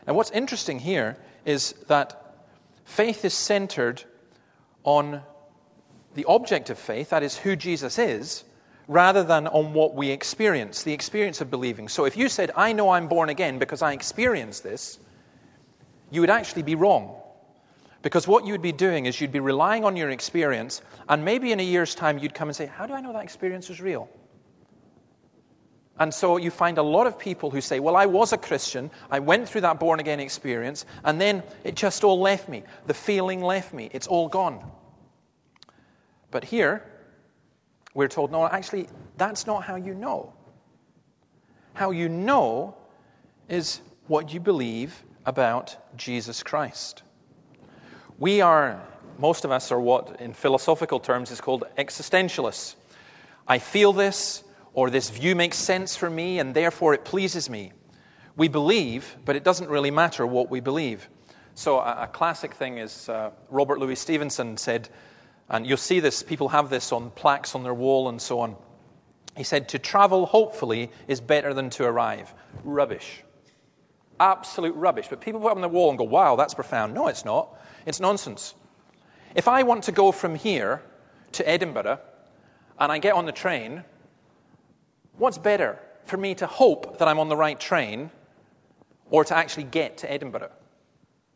Now, 0.06 0.14
what's 0.14 0.32
interesting 0.32 0.80
here 0.80 1.18
is 1.46 1.74
that 1.88 2.46
faith 2.86 3.26
is 3.26 3.34
centered 3.34 4.04
on 4.84 5.22
the 6.18 6.26
object 6.26 6.72
of 6.72 6.80
faith, 6.80 7.12
that 7.12 7.22
is 7.22 7.38
who 7.38 7.56
Jesus 7.56 8.00
is, 8.00 8.44
rather 8.88 9.24
than 9.24 9.46
on 9.48 9.72
what 9.72 9.94
we 9.94 10.10
experience, 10.10 10.82
the 10.82 10.92
experience 10.92 11.42
of 11.42 11.52
believing. 11.52 11.88
So 11.88 12.06
if 12.06 12.18
you 12.18 12.28
said, 12.28 12.50
I 12.56 12.74
know 12.74 12.90
I'm 12.90 13.08
born 13.08 13.30
again 13.30 13.60
because 13.60 13.84
I 13.84 13.94
experienced 13.94 14.64
this, 14.64 14.98
you 16.10 16.20
would 16.22 16.32
actually 16.32 16.64
be 16.64 16.74
wrong. 16.74 17.16
Because 18.02 18.28
what 18.28 18.48
you'd 18.48 18.64
be 18.64 18.72
doing 18.72 19.06
is 19.06 19.22
you'd 19.22 19.32
be 19.32 19.40
relying 19.40 19.86
on 19.86 19.96
your 19.96 20.10
experience, 20.10 20.82
and 21.08 21.24
maybe 21.24 21.52
in 21.52 21.60
a 21.60 21.64
year's 21.64 21.94
time 21.94 22.18
you'd 22.18 22.34
come 22.34 22.48
and 22.48 22.56
say, 22.56 22.66
How 22.66 22.88
do 22.88 22.94
I 22.94 23.02
know 23.02 23.14
that 23.14 23.24
experience 23.24 23.70
was 23.70 23.80
real? 23.80 24.10
And 26.00 26.12
so 26.12 26.38
you 26.38 26.50
find 26.50 26.80
a 26.80 26.84
lot 26.84 27.06
of 27.06 27.20
people 27.20 27.52
who 27.52 27.62
say, 27.62 27.80
Well, 27.80 27.96
I 27.96 28.08
was 28.08 28.34
a 28.34 28.38
Christian, 28.40 28.90
I 29.12 29.20
went 29.20 29.48
through 29.48 29.62
that 29.62 29.80
born 29.80 30.00
again 30.00 30.20
experience, 30.20 30.86
and 31.04 31.22
then 31.22 31.44
it 31.64 31.76
just 31.76 32.04
all 32.04 32.20
left 32.20 32.50
me. 32.50 32.64
The 32.88 32.96
feeling 32.96 33.44
left 33.44 33.72
me, 33.72 33.92
it's 33.94 34.08
all 34.08 34.28
gone. 34.28 34.64
But 36.32 36.44
here, 36.44 36.84
we're 37.94 38.08
told, 38.08 38.32
No, 38.32 38.46
actually, 38.48 38.88
that's 39.18 39.48
not 39.48 39.64
how 39.64 39.76
you 39.76 39.94
know. 39.94 40.34
How 41.74 41.92
you 41.92 42.10
know 42.10 42.76
is 43.50 43.82
what 44.08 44.34
you 44.34 44.40
believe 44.40 45.04
about 45.26 45.78
Jesus 45.98 46.44
Christ. 46.44 47.04
We 48.18 48.42
are, 48.42 48.82
most 49.20 49.46
of 49.46 49.52
us 49.52 49.72
are 49.72 49.80
what 49.80 50.20
in 50.20 50.34
philosophical 50.34 51.00
terms 51.00 51.32
is 51.32 51.40
called 51.40 51.66
existentialists. 51.78 52.76
I 53.48 53.60
feel 53.60 53.94
this, 53.94 54.44
or 54.74 54.90
this 54.90 55.10
view 55.10 55.36
makes 55.36 55.58
sense 55.58 55.96
for 55.96 56.10
me, 56.10 56.40
and 56.40 56.54
therefore 56.54 56.94
it 56.94 57.06
pleases 57.06 57.50
me. 57.50 57.72
We 58.36 58.48
believe, 58.48 59.16
but 59.26 59.36
it 59.36 59.44
doesn't 59.44 59.70
really 59.70 59.92
matter 59.92 60.26
what 60.26 60.50
we 60.50 60.60
believe. 60.60 61.10
So, 61.56 61.80
a, 61.80 62.04
a 62.04 62.08
classic 62.08 62.54
thing 62.54 62.78
is 62.78 63.10
uh, 63.10 63.32
Robert 63.50 63.80
Louis 63.80 63.96
Stevenson 63.96 64.58
said, 64.58 64.90
and 65.50 65.66
you'll 65.66 65.78
see 65.78 66.00
this, 66.00 66.24
people 66.24 66.50
have 66.50 66.70
this 66.70 66.92
on 66.92 67.10
plaques 67.12 67.56
on 67.56 67.64
their 67.64 67.74
wall 67.74 68.10
and 68.10 68.22
so 68.22 68.40
on. 68.40 68.56
He 69.36 69.44
said, 69.44 69.70
To 69.70 69.80
travel 69.80 70.26
hopefully 70.26 70.92
is 71.08 71.22
better 71.22 71.54
than 71.54 71.70
to 71.72 71.86
arrive. 71.86 72.34
Rubbish. 72.64 73.24
Absolute 74.20 74.76
rubbish. 74.76 75.08
But 75.10 75.22
people 75.22 75.40
put 75.40 75.52
up 75.52 75.56
on 75.56 75.62
the 75.62 75.70
wall 75.70 75.90
and 75.90 75.98
go, 75.98 76.04
Wow, 76.04 76.36
that's 76.36 76.54
profound. 76.54 76.94
No, 76.94 77.08
it's 77.08 77.24
not. 77.24 77.58
It's 77.86 78.00
nonsense. 78.00 78.56
If 79.36 79.48
I 79.48 79.64
want 79.64 79.84
to 79.86 79.92
go 79.92 80.12
from 80.12 80.36
here 80.36 80.82
to 81.34 81.48
Edinburgh 81.48 82.00
and 82.80 82.92
I 82.92 82.98
get 82.98 83.14
on 83.14 83.26
the 83.26 83.32
train, 83.32 83.84
what's 85.18 85.38
better 85.38 85.80
for 86.06 86.18
me 86.18 86.36
to 86.36 86.48
hope 86.48 86.98
that 86.98 87.08
I'm 87.08 87.20
on 87.20 87.30
the 87.30 87.38
right 87.38 87.60
train 87.60 88.12
or 89.10 89.24
to 89.24 89.38
actually 89.38 89.66
get 89.66 89.98
to 90.00 90.12
Edinburgh? 90.12 90.50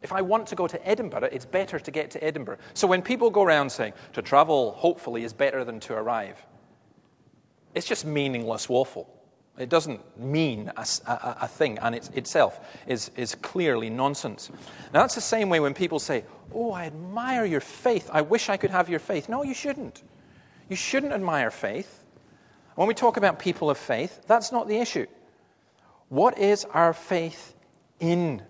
If 0.01 0.11
I 0.11 0.21
want 0.21 0.47
to 0.47 0.55
go 0.55 0.67
to 0.67 0.87
Edinburgh, 0.87 1.29
it's 1.31 1.45
better 1.45 1.79
to 1.79 1.91
get 1.91 2.11
to 2.11 2.23
Edinburgh. 2.23 2.57
So 2.73 2.87
when 2.87 3.01
people 3.01 3.29
go 3.29 3.43
around 3.43 3.71
saying 3.71 3.93
to 4.13 4.21
travel, 4.21 4.71
hopefully, 4.71 5.23
is 5.23 5.33
better 5.33 5.63
than 5.63 5.79
to 5.81 5.93
arrive, 5.93 6.43
it's 7.75 7.87
just 7.87 8.05
meaningless 8.05 8.67
waffle. 8.67 9.07
It 9.57 9.69
doesn't 9.69 10.01
mean 10.17 10.71
a, 10.75 10.85
a, 11.07 11.37
a 11.41 11.47
thing, 11.47 11.77
and 11.79 11.93
it 11.93 12.09
itself 12.15 12.59
is, 12.87 13.11
is 13.15 13.35
clearly 13.35 13.89
nonsense. 13.89 14.49
Now, 14.93 15.01
that's 15.01 15.15
the 15.15 15.21
same 15.21 15.49
way 15.49 15.59
when 15.59 15.73
people 15.73 15.99
say, 15.99 16.23
Oh, 16.53 16.71
I 16.71 16.85
admire 16.85 17.45
your 17.45 17.59
faith. 17.59 18.09
I 18.11 18.21
wish 18.21 18.49
I 18.49 18.57
could 18.57 18.71
have 18.71 18.89
your 18.89 18.99
faith. 18.99 19.29
No, 19.29 19.43
you 19.43 19.53
shouldn't. 19.53 20.03
You 20.67 20.75
shouldn't 20.75 21.13
admire 21.13 21.51
faith. 21.51 22.03
When 22.75 22.87
we 22.87 22.93
talk 22.93 23.17
about 23.17 23.39
people 23.39 23.69
of 23.69 23.77
faith, 23.77 24.21
that's 24.25 24.51
not 24.51 24.67
the 24.67 24.77
issue. 24.77 25.05
What 26.09 26.37
is 26.37 26.65
our 26.65 26.93
faith 26.93 27.55
in? 27.99 28.41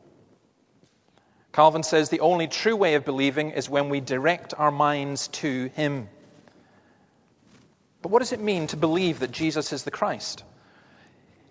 Calvin 1.54 1.84
says 1.84 2.10
the 2.10 2.22
only 2.22 2.48
true 2.48 2.76
way 2.76 2.96
of 2.96 3.04
believing 3.04 3.52
is 3.52 3.70
when 3.70 3.90
we 3.90 4.00
direct 4.00 4.54
our 4.58 4.72
minds 4.72 5.28
to 5.30 5.66
Him. 5.76 6.08
But 8.02 8.10
what 8.10 8.20
does 8.20 8.32
it 8.32 8.40
mean 8.40 8.68
to 8.68 8.78
believe 8.78 9.20
that 9.20 9.32
Jesus 9.32 9.74
is 9.74 9.84
the 9.84 9.92
Christ? 9.92 10.44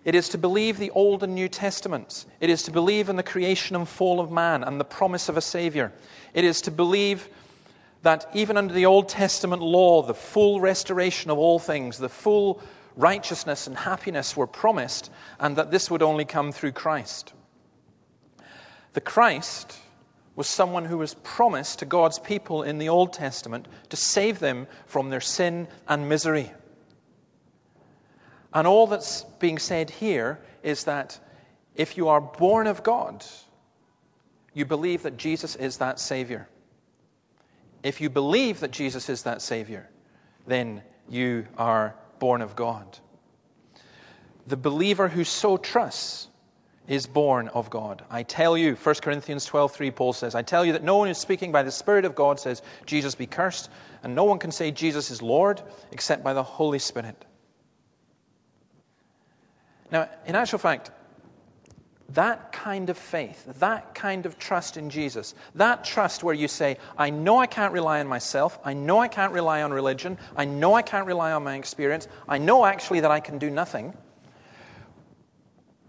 It 0.03 0.15
is 0.15 0.29
to 0.29 0.39
believe 0.39 0.79
the 0.79 0.89
Old 0.91 1.21
and 1.21 1.35
New 1.35 1.47
Testaments. 1.47 2.25
It 2.39 2.49
is 2.49 2.63
to 2.63 2.71
believe 2.71 3.09
in 3.09 3.15
the 3.15 3.23
creation 3.23 3.75
and 3.75 3.87
fall 3.87 4.19
of 4.19 4.31
man 4.31 4.63
and 4.63 4.79
the 4.79 4.85
promise 4.85 5.29
of 5.29 5.37
a 5.37 5.41
Savior. 5.41 5.91
It 6.33 6.43
is 6.43 6.61
to 6.61 6.71
believe 6.71 7.29
that 8.01 8.27
even 8.33 8.57
under 8.57 8.73
the 8.73 8.87
Old 8.87 9.07
Testament 9.07 9.61
law, 9.61 10.01
the 10.01 10.15
full 10.15 10.59
restoration 10.59 11.29
of 11.29 11.37
all 11.37 11.59
things, 11.59 11.99
the 11.99 12.09
full 12.09 12.59
righteousness 12.97 13.67
and 13.67 13.77
happiness 13.77 14.35
were 14.35 14.47
promised, 14.47 15.11
and 15.39 15.55
that 15.55 15.69
this 15.69 15.91
would 15.91 16.01
only 16.01 16.25
come 16.25 16.51
through 16.51 16.71
Christ. 16.71 17.33
The 18.93 19.01
Christ 19.01 19.77
was 20.35 20.47
someone 20.47 20.85
who 20.85 20.97
was 20.97 21.13
promised 21.15 21.79
to 21.79 21.85
God's 21.85 22.19
people 22.19 22.63
in 22.63 22.77
the 22.77 22.89
Old 22.89 23.13
Testament 23.13 23.67
to 23.89 23.97
save 23.97 24.39
them 24.39 24.67
from 24.85 25.09
their 25.09 25.21
sin 25.21 25.67
and 25.87 26.07
misery. 26.07 26.51
And 28.53 28.67
all 28.67 28.87
that's 28.87 29.23
being 29.39 29.57
said 29.57 29.89
here 29.89 30.39
is 30.63 30.85
that 30.85 31.19
if 31.75 31.97
you 31.97 32.07
are 32.07 32.21
born 32.21 32.67
of 32.67 32.83
God, 32.83 33.25
you 34.53 34.65
believe 34.65 35.03
that 35.03 35.17
Jesus 35.17 35.55
is 35.55 35.77
that 35.77 35.99
Savior. 35.99 36.47
If 37.83 38.01
you 38.01 38.09
believe 38.09 38.59
that 38.59 38.71
Jesus 38.71 39.09
is 39.09 39.23
that 39.23 39.41
Savior, 39.41 39.89
then 40.45 40.81
you 41.09 41.47
are 41.57 41.95
born 42.19 42.41
of 42.41 42.55
God. 42.55 42.99
The 44.47 44.57
believer 44.57 45.07
who 45.07 45.23
so 45.23 45.57
trusts 45.57 46.27
is 46.91 47.07
born 47.07 47.47
of 47.47 47.69
God. 47.69 48.03
I 48.09 48.21
tell 48.21 48.57
you, 48.57 48.75
1 48.75 48.95
Corinthians 48.95 49.47
12:3 49.47 49.95
Paul 49.95 50.11
says, 50.11 50.35
I 50.35 50.41
tell 50.41 50.65
you 50.65 50.73
that 50.73 50.83
no 50.83 50.97
one 50.97 51.07
who 51.07 51.11
is 51.11 51.17
speaking 51.17 51.49
by 51.49 51.63
the 51.63 51.71
spirit 51.71 52.03
of 52.03 52.15
God 52.15 52.37
says 52.37 52.61
Jesus 52.85 53.15
be 53.15 53.25
cursed, 53.25 53.69
and 54.03 54.13
no 54.13 54.25
one 54.25 54.39
can 54.39 54.51
say 54.51 54.71
Jesus 54.71 55.09
is 55.09 55.21
Lord 55.21 55.61
except 55.93 56.21
by 56.21 56.33
the 56.33 56.43
Holy 56.43 56.79
Spirit. 56.79 57.15
Now, 59.89 60.09
in 60.25 60.35
actual 60.35 60.59
fact, 60.59 60.91
that 62.09 62.51
kind 62.51 62.89
of 62.89 62.97
faith, 62.97 63.45
that 63.59 63.95
kind 63.95 64.25
of 64.25 64.37
trust 64.37 64.75
in 64.75 64.89
Jesus, 64.89 65.33
that 65.55 65.85
trust 65.85 66.25
where 66.25 66.35
you 66.35 66.49
say, 66.49 66.75
I 66.97 67.09
know 67.09 67.37
I 67.37 67.47
can't 67.47 67.71
rely 67.71 68.01
on 68.01 68.07
myself, 68.07 68.59
I 68.65 68.73
know 68.73 68.99
I 68.99 69.07
can't 69.07 69.31
rely 69.31 69.61
on 69.61 69.71
religion, 69.71 70.17
I 70.35 70.43
know 70.43 70.73
I 70.73 70.81
can't 70.81 71.07
rely 71.07 71.31
on 71.31 71.45
my 71.45 71.55
experience, 71.55 72.09
I 72.27 72.37
know 72.37 72.65
actually 72.65 72.99
that 72.99 73.11
I 73.11 73.21
can 73.21 73.37
do 73.37 73.49
nothing. 73.49 73.93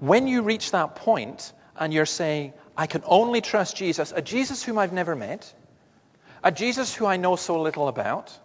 When 0.03 0.27
you 0.27 0.43
reach 0.43 0.73
that 0.73 0.97
point 0.97 1.53
and 1.77 1.95
you're 1.95 2.07
saying, 2.07 2.55
I 2.77 2.89
can 2.89 3.05
only 3.07 3.41
trust 3.41 3.77
Jesus, 3.77 4.13
a 4.17 4.21
Jesus 4.21 4.65
whom 4.65 4.77
I've 4.77 4.93
never 4.93 5.15
met, 5.15 5.55
a 6.43 6.51
Jesus 6.51 6.93
who 6.93 7.07
I 7.07 7.17
know 7.17 7.37
so 7.37 7.63
little 7.63 7.87
about, 7.87 8.37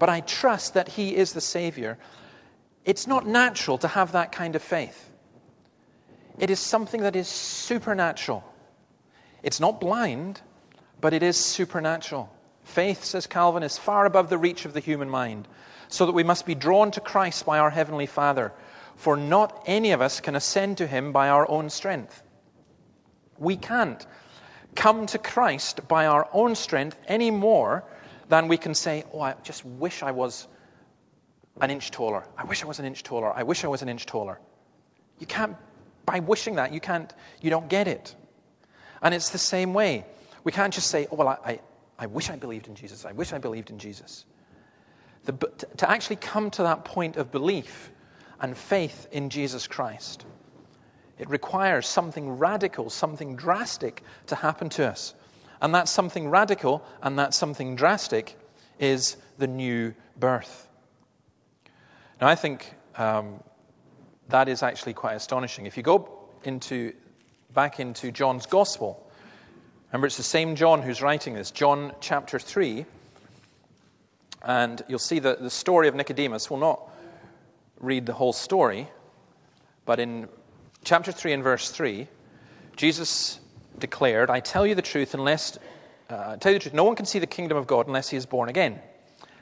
but 0.00 0.08
I 0.08 0.18
trust 0.18 0.74
that 0.74 0.88
he 0.88 1.14
is 1.14 1.32
the 1.32 1.40
Savior, 1.40 1.96
it's 2.84 3.06
not 3.06 3.24
natural 3.24 3.78
to 3.78 3.86
have 3.86 4.10
that 4.10 4.32
kind 4.32 4.56
of 4.56 4.62
faith. 4.62 5.08
It 6.40 6.50
is 6.50 6.58
something 6.58 7.02
that 7.02 7.14
is 7.14 7.28
supernatural. 7.28 8.42
It's 9.44 9.60
not 9.60 9.80
blind, 9.80 10.40
but 11.00 11.14
it 11.14 11.22
is 11.22 11.36
supernatural. 11.36 12.34
Faith, 12.64 13.04
says 13.04 13.28
Calvin, 13.28 13.62
is 13.62 13.78
far 13.78 14.06
above 14.06 14.28
the 14.28 14.38
reach 14.38 14.64
of 14.64 14.72
the 14.72 14.80
human 14.80 15.08
mind, 15.08 15.46
so 15.86 16.04
that 16.04 16.14
we 16.14 16.24
must 16.24 16.46
be 16.46 16.56
drawn 16.56 16.90
to 16.90 17.00
Christ 17.00 17.46
by 17.46 17.60
our 17.60 17.70
Heavenly 17.70 18.06
Father, 18.06 18.52
for 18.98 19.16
not 19.16 19.62
any 19.64 19.92
of 19.92 20.02
us 20.02 20.20
can 20.20 20.34
ascend 20.34 20.76
to 20.78 20.86
Him 20.86 21.12
by 21.12 21.28
our 21.28 21.48
own 21.48 21.70
strength. 21.70 22.20
We 23.38 23.56
can't 23.56 24.04
come 24.74 25.06
to 25.06 25.18
Christ 25.18 25.86
by 25.86 26.06
our 26.06 26.28
own 26.32 26.56
strength 26.56 26.98
any 27.06 27.30
more 27.30 27.84
than 28.28 28.48
we 28.48 28.56
can 28.58 28.74
say, 28.74 29.04
Oh, 29.14 29.20
I 29.20 29.34
just 29.44 29.64
wish 29.64 30.02
I 30.02 30.10
was 30.10 30.48
an 31.60 31.70
inch 31.70 31.92
taller. 31.92 32.24
I 32.36 32.44
wish 32.44 32.64
I 32.64 32.66
was 32.66 32.80
an 32.80 32.84
inch 32.84 33.04
taller. 33.04 33.32
I 33.32 33.44
wish 33.44 33.64
I 33.64 33.68
was 33.68 33.82
an 33.82 33.88
inch 33.88 34.04
taller. 34.04 34.40
You 35.20 35.26
can't 35.26 35.56
by 36.04 36.18
wishing 36.20 36.56
that, 36.56 36.72
you 36.72 36.80
can't, 36.80 37.12
you 37.40 37.50
don't 37.50 37.68
get 37.68 37.86
it. 37.86 38.14
And 39.02 39.14
it's 39.14 39.28
the 39.28 39.38
same 39.38 39.74
way. 39.74 40.06
We 40.42 40.52
can't 40.52 40.72
just 40.72 40.88
say, 40.90 41.06
oh, 41.12 41.16
well, 41.16 41.28
I, 41.28 41.36
I, 41.44 41.60
I 41.98 42.06
wish 42.06 42.30
I 42.30 42.36
believed 42.36 42.66
in 42.66 42.74
Jesus. 42.74 43.04
I 43.04 43.12
wish 43.12 43.32
I 43.32 43.38
believed 43.38 43.70
in 43.70 43.78
Jesus. 43.78 44.24
The, 45.24 45.34
to 45.76 45.90
actually 45.90 46.16
come 46.16 46.50
to 46.52 46.62
that 46.62 46.84
point 46.86 47.16
of 47.16 47.30
belief 47.30 47.90
and 48.40 48.56
faith 48.56 49.08
in 49.12 49.30
Jesus 49.30 49.66
Christ, 49.66 50.24
it 51.18 51.28
requires 51.28 51.86
something 51.86 52.38
radical, 52.38 52.90
something 52.90 53.36
drastic 53.36 54.02
to 54.26 54.36
happen 54.36 54.68
to 54.70 54.88
us. 54.88 55.14
And 55.60 55.74
that 55.74 55.88
something 55.88 56.30
radical 56.30 56.84
and 57.02 57.18
that 57.18 57.34
something 57.34 57.74
drastic 57.74 58.36
is 58.78 59.16
the 59.38 59.48
new 59.48 59.94
birth. 60.16 60.68
Now, 62.20 62.28
I 62.28 62.36
think 62.36 62.72
um, 62.96 63.40
that 64.28 64.48
is 64.48 64.62
actually 64.62 64.94
quite 64.94 65.14
astonishing. 65.14 65.66
If 65.66 65.76
you 65.76 65.82
go 65.82 66.08
into, 66.44 66.92
back 67.52 67.80
into 67.80 68.12
John's 68.12 68.46
Gospel, 68.46 69.04
remember 69.90 70.06
it's 70.06 70.16
the 70.16 70.22
same 70.22 70.54
John 70.54 70.82
who's 70.82 71.02
writing 71.02 71.34
this, 71.34 71.50
John 71.50 71.92
chapter 72.00 72.38
3, 72.38 72.84
and 74.44 74.82
you'll 74.88 75.00
see 75.00 75.18
that 75.18 75.40
the 75.40 75.50
story 75.50 75.88
of 75.88 75.96
Nicodemus 75.96 76.48
will 76.48 76.58
not 76.58 76.88
read 77.80 78.06
the 78.06 78.12
whole 78.12 78.32
story, 78.32 78.88
but 79.84 80.00
in 80.00 80.28
chapter 80.84 81.12
3 81.12 81.32
and 81.34 81.42
verse 81.42 81.70
3, 81.70 82.06
Jesus 82.76 83.40
declared, 83.78 84.30
I 84.30 84.40
tell 84.40 84.66
you 84.66 84.74
the 84.74 84.82
truth, 84.82 85.14
unless, 85.14 85.58
uh, 86.10 86.36
tell 86.36 86.52
you 86.52 86.58
the 86.58 86.62
truth, 86.62 86.74
no 86.74 86.84
one 86.84 86.96
can 86.96 87.06
see 87.06 87.18
the 87.18 87.26
kingdom 87.26 87.56
of 87.56 87.66
God 87.66 87.86
unless 87.86 88.08
he 88.08 88.16
is 88.16 88.26
born 88.26 88.48
again. 88.48 88.80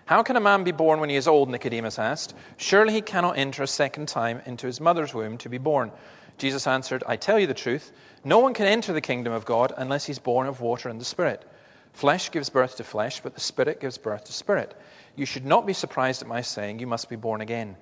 How 0.06 0.22
can 0.22 0.36
a 0.36 0.40
man 0.40 0.62
be 0.62 0.70
born 0.70 1.00
when 1.00 1.10
he 1.10 1.16
is 1.16 1.26
old? 1.26 1.50
Nicodemus 1.50 1.98
asked. 1.98 2.34
Surely 2.58 2.92
he 2.92 3.00
cannot 3.00 3.38
enter 3.38 3.64
a 3.64 3.66
second 3.66 4.06
time 4.06 4.40
into 4.46 4.66
his 4.66 4.80
mother's 4.80 5.12
womb 5.12 5.36
to 5.38 5.48
be 5.48 5.58
born. 5.58 5.90
Jesus 6.38 6.66
answered, 6.66 7.02
I 7.06 7.16
tell 7.16 7.40
you 7.40 7.46
the 7.46 7.54
truth. 7.54 7.92
No 8.22 8.38
one 8.38 8.54
can 8.54 8.66
enter 8.66 8.92
the 8.92 9.00
kingdom 9.00 9.32
of 9.32 9.44
God 9.44 9.72
unless 9.76 10.04
he's 10.04 10.18
born 10.18 10.46
of 10.46 10.60
water 10.60 10.88
and 10.88 11.00
the 11.00 11.04
Spirit. 11.04 11.44
Flesh 11.92 12.30
gives 12.30 12.50
birth 12.50 12.76
to 12.76 12.84
flesh, 12.84 13.20
but 13.20 13.34
the 13.34 13.40
Spirit 13.40 13.80
gives 13.80 13.98
birth 13.98 14.24
to 14.24 14.32
spirit. 14.32 14.78
You 15.16 15.24
should 15.24 15.46
not 15.46 15.66
be 15.66 15.72
surprised 15.72 16.22
at 16.22 16.28
my 16.28 16.42
saying, 16.42 16.78
You 16.78 16.86
must 16.86 17.08
be 17.08 17.16
born 17.16 17.40
again. 17.40 17.76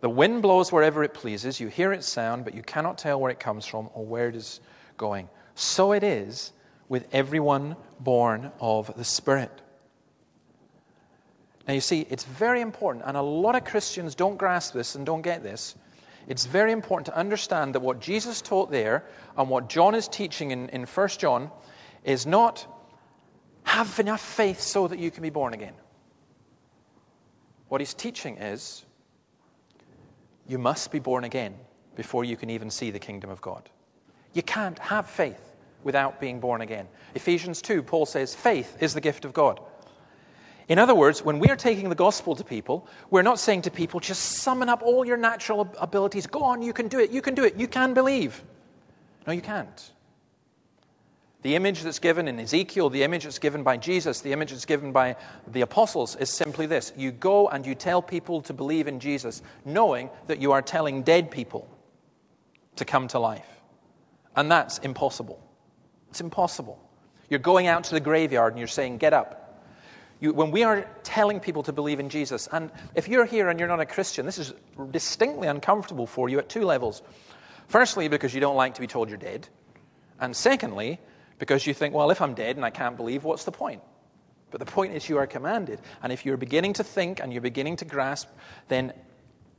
The 0.00 0.10
wind 0.10 0.42
blows 0.42 0.70
wherever 0.70 1.02
it 1.02 1.14
pleases. 1.14 1.60
You 1.60 1.68
hear 1.68 1.92
its 1.92 2.06
sound, 2.06 2.44
but 2.44 2.54
you 2.54 2.62
cannot 2.62 2.98
tell 2.98 3.20
where 3.20 3.30
it 3.30 3.40
comes 3.40 3.64
from 3.64 3.88
or 3.94 4.04
where 4.04 4.28
it 4.28 4.36
is 4.36 4.60
going. 4.96 5.28
So 5.54 5.92
it 5.92 6.02
is 6.02 6.52
with 6.88 7.08
everyone 7.12 7.76
born 8.00 8.52
of 8.60 8.94
the 8.96 9.04
Spirit. 9.04 9.62
Now, 11.66 11.74
you 11.74 11.80
see, 11.80 12.06
it's 12.10 12.24
very 12.24 12.60
important, 12.60 13.04
and 13.06 13.16
a 13.16 13.22
lot 13.22 13.54
of 13.54 13.64
Christians 13.64 14.14
don't 14.14 14.36
grasp 14.36 14.74
this 14.74 14.94
and 14.94 15.06
don't 15.06 15.22
get 15.22 15.42
this. 15.42 15.74
It's 16.26 16.44
very 16.44 16.72
important 16.72 17.06
to 17.06 17.16
understand 17.16 17.74
that 17.74 17.80
what 17.80 18.00
Jesus 18.00 18.42
taught 18.42 18.70
there 18.70 19.04
and 19.36 19.48
what 19.48 19.68
John 19.68 19.94
is 19.94 20.08
teaching 20.08 20.50
in, 20.50 20.68
in 20.70 20.84
1 20.84 21.08
John 21.08 21.50
is 22.02 22.26
not 22.26 22.66
have 23.64 23.98
enough 23.98 24.20
faith 24.20 24.60
so 24.60 24.88
that 24.88 24.98
you 24.98 25.10
can 25.10 25.22
be 25.22 25.30
born 25.30 25.54
again. 25.54 25.74
What 27.68 27.80
he's 27.80 27.94
teaching 27.94 28.36
is 28.38 28.84
you 30.46 30.58
must 30.58 30.90
be 30.90 30.98
born 30.98 31.24
again 31.24 31.54
before 31.96 32.24
you 32.24 32.36
can 32.36 32.50
even 32.50 32.70
see 32.70 32.90
the 32.90 32.98
kingdom 32.98 33.30
of 33.30 33.40
God. 33.40 33.68
You 34.32 34.42
can't 34.42 34.78
have 34.78 35.08
faith 35.08 35.54
without 35.84 36.20
being 36.20 36.40
born 36.40 36.60
again. 36.60 36.88
Ephesians 37.14 37.62
2, 37.62 37.82
Paul 37.82 38.06
says, 38.06 38.34
faith 38.34 38.76
is 38.80 38.94
the 38.94 39.00
gift 39.00 39.24
of 39.24 39.32
God. 39.32 39.60
In 40.68 40.78
other 40.78 40.94
words, 40.94 41.22
when 41.22 41.38
we 41.38 41.48
are 41.50 41.56
taking 41.56 41.90
the 41.90 41.94
gospel 41.94 42.34
to 42.34 42.42
people, 42.42 42.88
we're 43.10 43.22
not 43.22 43.38
saying 43.38 43.62
to 43.62 43.70
people, 43.70 44.00
just 44.00 44.22
summon 44.38 44.68
up 44.68 44.82
all 44.82 45.04
your 45.04 45.18
natural 45.18 45.72
abilities. 45.78 46.26
Go 46.26 46.42
on, 46.42 46.62
you 46.62 46.72
can 46.72 46.88
do 46.88 46.98
it, 46.98 47.10
you 47.10 47.20
can 47.20 47.34
do 47.34 47.44
it, 47.44 47.56
you 47.56 47.68
can 47.68 47.92
believe. 47.92 48.42
No, 49.26 49.32
you 49.32 49.42
can't. 49.42 49.92
The 51.44 51.56
image 51.56 51.82
that's 51.82 51.98
given 51.98 52.26
in 52.26 52.40
Ezekiel, 52.40 52.88
the 52.88 53.02
image 53.02 53.24
that's 53.24 53.38
given 53.38 53.62
by 53.62 53.76
Jesus, 53.76 54.22
the 54.22 54.32
image 54.32 54.50
that's 54.50 54.64
given 54.64 54.92
by 54.92 55.14
the 55.46 55.60
apostles 55.60 56.16
is 56.16 56.30
simply 56.30 56.64
this 56.64 56.94
you 56.96 57.12
go 57.12 57.48
and 57.48 57.66
you 57.66 57.74
tell 57.74 58.00
people 58.00 58.40
to 58.42 58.54
believe 58.54 58.88
in 58.88 58.98
Jesus, 58.98 59.42
knowing 59.66 60.08
that 60.26 60.40
you 60.40 60.52
are 60.52 60.62
telling 60.62 61.02
dead 61.02 61.30
people 61.30 61.68
to 62.76 62.86
come 62.86 63.08
to 63.08 63.18
life. 63.18 63.46
And 64.34 64.50
that's 64.50 64.78
impossible. 64.78 65.38
It's 66.08 66.22
impossible. 66.22 66.80
You're 67.28 67.40
going 67.40 67.66
out 67.66 67.84
to 67.84 67.94
the 67.94 68.00
graveyard 68.00 68.54
and 68.54 68.58
you're 68.58 68.66
saying, 68.66 68.96
Get 68.96 69.12
up. 69.12 69.62
You, 70.20 70.32
when 70.32 70.50
we 70.50 70.62
are 70.62 70.88
telling 71.02 71.40
people 71.40 71.62
to 71.64 71.74
believe 71.74 72.00
in 72.00 72.08
Jesus, 72.08 72.48
and 72.52 72.70
if 72.94 73.06
you're 73.06 73.26
here 73.26 73.50
and 73.50 73.58
you're 73.58 73.68
not 73.68 73.80
a 73.80 73.86
Christian, 73.86 74.24
this 74.24 74.38
is 74.38 74.54
distinctly 74.92 75.48
uncomfortable 75.48 76.06
for 76.06 76.30
you 76.30 76.38
at 76.38 76.48
two 76.48 76.62
levels. 76.62 77.02
Firstly, 77.68 78.08
because 78.08 78.32
you 78.32 78.40
don't 78.40 78.56
like 78.56 78.72
to 78.76 78.80
be 78.80 78.86
told 78.86 79.10
you're 79.10 79.18
dead. 79.18 79.46
And 80.18 80.34
secondly, 80.34 81.00
because 81.44 81.66
you 81.66 81.74
think, 81.74 81.92
well, 81.92 82.10
if 82.10 82.22
I'm 82.22 82.32
dead 82.32 82.56
and 82.56 82.64
I 82.64 82.70
can't 82.70 82.96
believe, 82.96 83.22
what's 83.22 83.44
the 83.44 83.52
point? 83.52 83.82
But 84.50 84.60
the 84.60 84.64
point 84.64 84.94
is, 84.94 85.10
you 85.10 85.18
are 85.18 85.26
commanded. 85.26 85.78
And 86.02 86.10
if 86.10 86.24
you're 86.24 86.38
beginning 86.38 86.72
to 86.74 86.84
think 86.84 87.20
and 87.20 87.34
you're 87.34 87.42
beginning 87.42 87.76
to 87.76 87.84
grasp, 87.84 88.30
then 88.68 88.94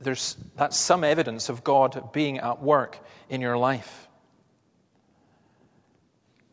there's, 0.00 0.36
that's 0.56 0.76
some 0.76 1.04
evidence 1.04 1.48
of 1.48 1.62
God 1.62 2.12
being 2.12 2.38
at 2.38 2.60
work 2.60 2.98
in 3.28 3.40
your 3.40 3.56
life. 3.56 4.08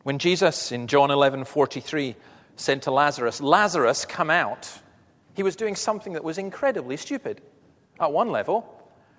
When 0.04 0.20
Jesus 0.20 0.70
in 0.70 0.86
John 0.86 1.10
11 1.10 1.46
43 1.46 2.14
said 2.54 2.82
to 2.82 2.92
Lazarus, 2.92 3.40
Lazarus, 3.40 4.04
come 4.04 4.30
out, 4.30 4.70
he 5.34 5.42
was 5.42 5.56
doing 5.56 5.74
something 5.74 6.12
that 6.12 6.22
was 6.22 6.38
incredibly 6.38 6.96
stupid 6.96 7.40
at 7.98 8.12
one 8.12 8.30
level, 8.30 8.72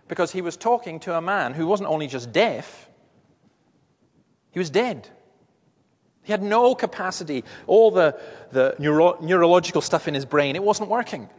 because 0.07 0.31
he 0.31 0.41
was 0.41 0.55
talking 0.55 1.01
to 1.01 1.17
a 1.17 1.21
man 1.21 1.53
who 1.53 1.67
wasn't 1.67 1.89
only 1.89 2.07
just 2.07 2.31
deaf, 2.31 2.87
he 4.51 4.59
was 4.59 4.69
dead. 4.69 5.09
He 6.25 6.31
had 6.31 6.41
no 6.41 6.73
capacity, 6.73 7.43
all 7.67 7.91
the, 7.91 8.19
the 8.51 8.75
neuro- 8.79 9.17
neurological 9.21 9.79
stuff 9.79 10.07
in 10.07 10.15
his 10.15 10.25
brain, 10.25 10.55
it 10.55 10.63
wasn't 10.63 10.89
working. 10.89 11.29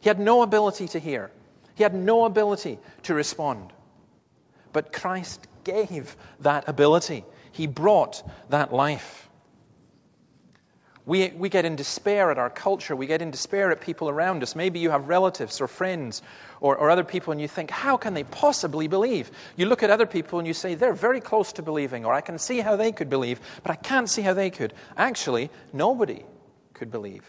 He 0.00 0.08
had 0.08 0.18
no 0.18 0.42
ability 0.42 0.88
to 0.88 0.98
hear, 0.98 1.30
he 1.76 1.84
had 1.84 1.94
no 1.94 2.24
ability 2.24 2.80
to 3.04 3.14
respond. 3.14 3.72
But 4.72 4.92
Christ 4.92 5.46
gave 5.62 6.16
that 6.40 6.68
ability. 6.68 7.24
He 7.52 7.68
brought 7.68 8.28
that 8.50 8.74
life. 8.74 9.25
We, 11.06 11.28
we 11.30 11.48
get 11.48 11.64
in 11.64 11.76
despair 11.76 12.32
at 12.32 12.38
our 12.38 12.50
culture. 12.50 12.96
We 12.96 13.06
get 13.06 13.22
in 13.22 13.30
despair 13.30 13.70
at 13.70 13.80
people 13.80 14.08
around 14.08 14.42
us. 14.42 14.56
Maybe 14.56 14.80
you 14.80 14.90
have 14.90 15.08
relatives 15.08 15.60
or 15.60 15.68
friends 15.68 16.20
or, 16.60 16.76
or 16.76 16.90
other 16.90 17.04
people 17.04 17.30
and 17.30 17.40
you 17.40 17.46
think, 17.46 17.70
how 17.70 17.96
can 17.96 18.12
they 18.12 18.24
possibly 18.24 18.88
believe? 18.88 19.30
You 19.56 19.66
look 19.66 19.84
at 19.84 19.90
other 19.90 20.04
people 20.04 20.40
and 20.40 20.48
you 20.48 20.52
say, 20.52 20.74
they're 20.74 20.92
very 20.92 21.20
close 21.20 21.52
to 21.54 21.62
believing, 21.62 22.04
or 22.04 22.12
I 22.12 22.20
can 22.20 22.38
see 22.38 22.58
how 22.58 22.74
they 22.74 22.90
could 22.90 23.08
believe, 23.08 23.40
but 23.62 23.70
I 23.70 23.76
can't 23.76 24.10
see 24.10 24.22
how 24.22 24.34
they 24.34 24.50
could. 24.50 24.74
Actually, 24.96 25.48
nobody 25.72 26.24
could 26.74 26.90
believe 26.90 27.22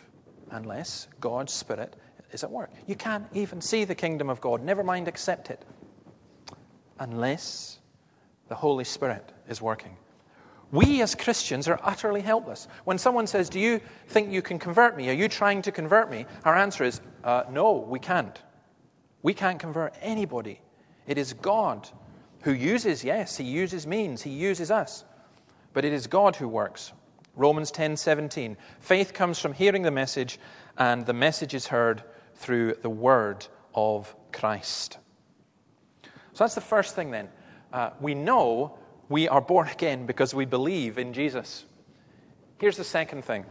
unless 0.50 1.07
God's 1.22 1.53
Spirit 1.53 1.96
is 2.31 2.43
at 2.43 2.50
work. 2.50 2.72
You 2.88 2.96
can't 2.96 3.27
even 3.34 3.62
see 3.62 3.86
the 3.86 3.96
kingdom 3.96 4.27
of 4.27 4.41
God, 4.41 4.63
never 4.63 4.84
mind 4.84 5.07
accept 5.07 5.51
it, 5.51 5.63
unless 7.00 7.77
the 8.48 8.55
Holy 8.55 8.86
Spirit 8.86 9.31
is 9.48 9.62
working. 9.62 9.96
We 10.72 11.02
as 11.02 11.16
Christians 11.16 11.68
are 11.68 11.80
utterly 11.84 12.22
helpless. 12.22 12.68
When 12.84 12.98
someone 12.98 13.28
says, 13.28 13.50
Do 13.50 13.60
you 13.60 13.80
think 14.08 14.32
you 14.32 14.42
can 14.42 14.60
convert 14.60 14.98
me? 14.98 15.10
Are 15.10 15.14
you 15.14 15.28
trying 15.28 15.62
to 15.64 15.72
convert 15.72 16.12
me? 16.12 16.26
Our 16.44 16.56
answer 16.56 16.84
is, 16.84 17.02
uh, 17.24 17.44
No, 17.50 17.74
we 17.74 18.00
can't. 18.00 18.42
We 19.24 19.34
can't 19.34 19.60
convert 19.60 19.96
anybody. 20.02 20.62
It 21.08 21.18
is 21.18 21.34
God 21.34 21.88
who 22.42 22.52
uses, 22.52 23.04
yes, 23.04 23.38
He 23.38 23.46
uses 23.46 23.88
means, 23.88 24.22
He 24.22 24.30
uses 24.30 24.70
us. 24.70 25.06
But 25.74 25.86
it 25.86 25.94
is 25.94 26.08
God 26.08 26.36
who 26.36 26.48
works. 26.48 26.92
Romans 27.36 27.72
10 27.72 27.96
17. 27.96 28.58
Faith 28.80 29.14
comes 29.14 29.40
from 29.40 29.54
hearing 29.54 29.84
the 29.84 29.92
message, 29.92 30.40
and 30.78 31.06
the 31.06 31.14
message 31.14 31.54
is 31.54 31.68
heard 31.68 32.04
through 32.36 32.74
the 32.82 32.90
word 32.90 33.48
of 33.74 34.14
Christ. 34.32 34.98
So 36.04 36.44
that's 36.44 36.56
the 36.56 36.62
first 36.62 36.96
thing 36.96 37.12
then. 37.12 37.30
Uh, 37.72 37.92
we 38.02 38.16
know 38.16 38.78
we 39.10 39.28
are 39.28 39.42
born 39.42 39.68
again 39.68 40.06
because 40.06 40.34
we 40.34 40.46
believe 40.46 40.98
in 40.98 41.14
Jesus. 41.14 41.66
Here's 42.60 42.78
the 42.78 42.84
second 42.84 43.24
thing 43.24 43.46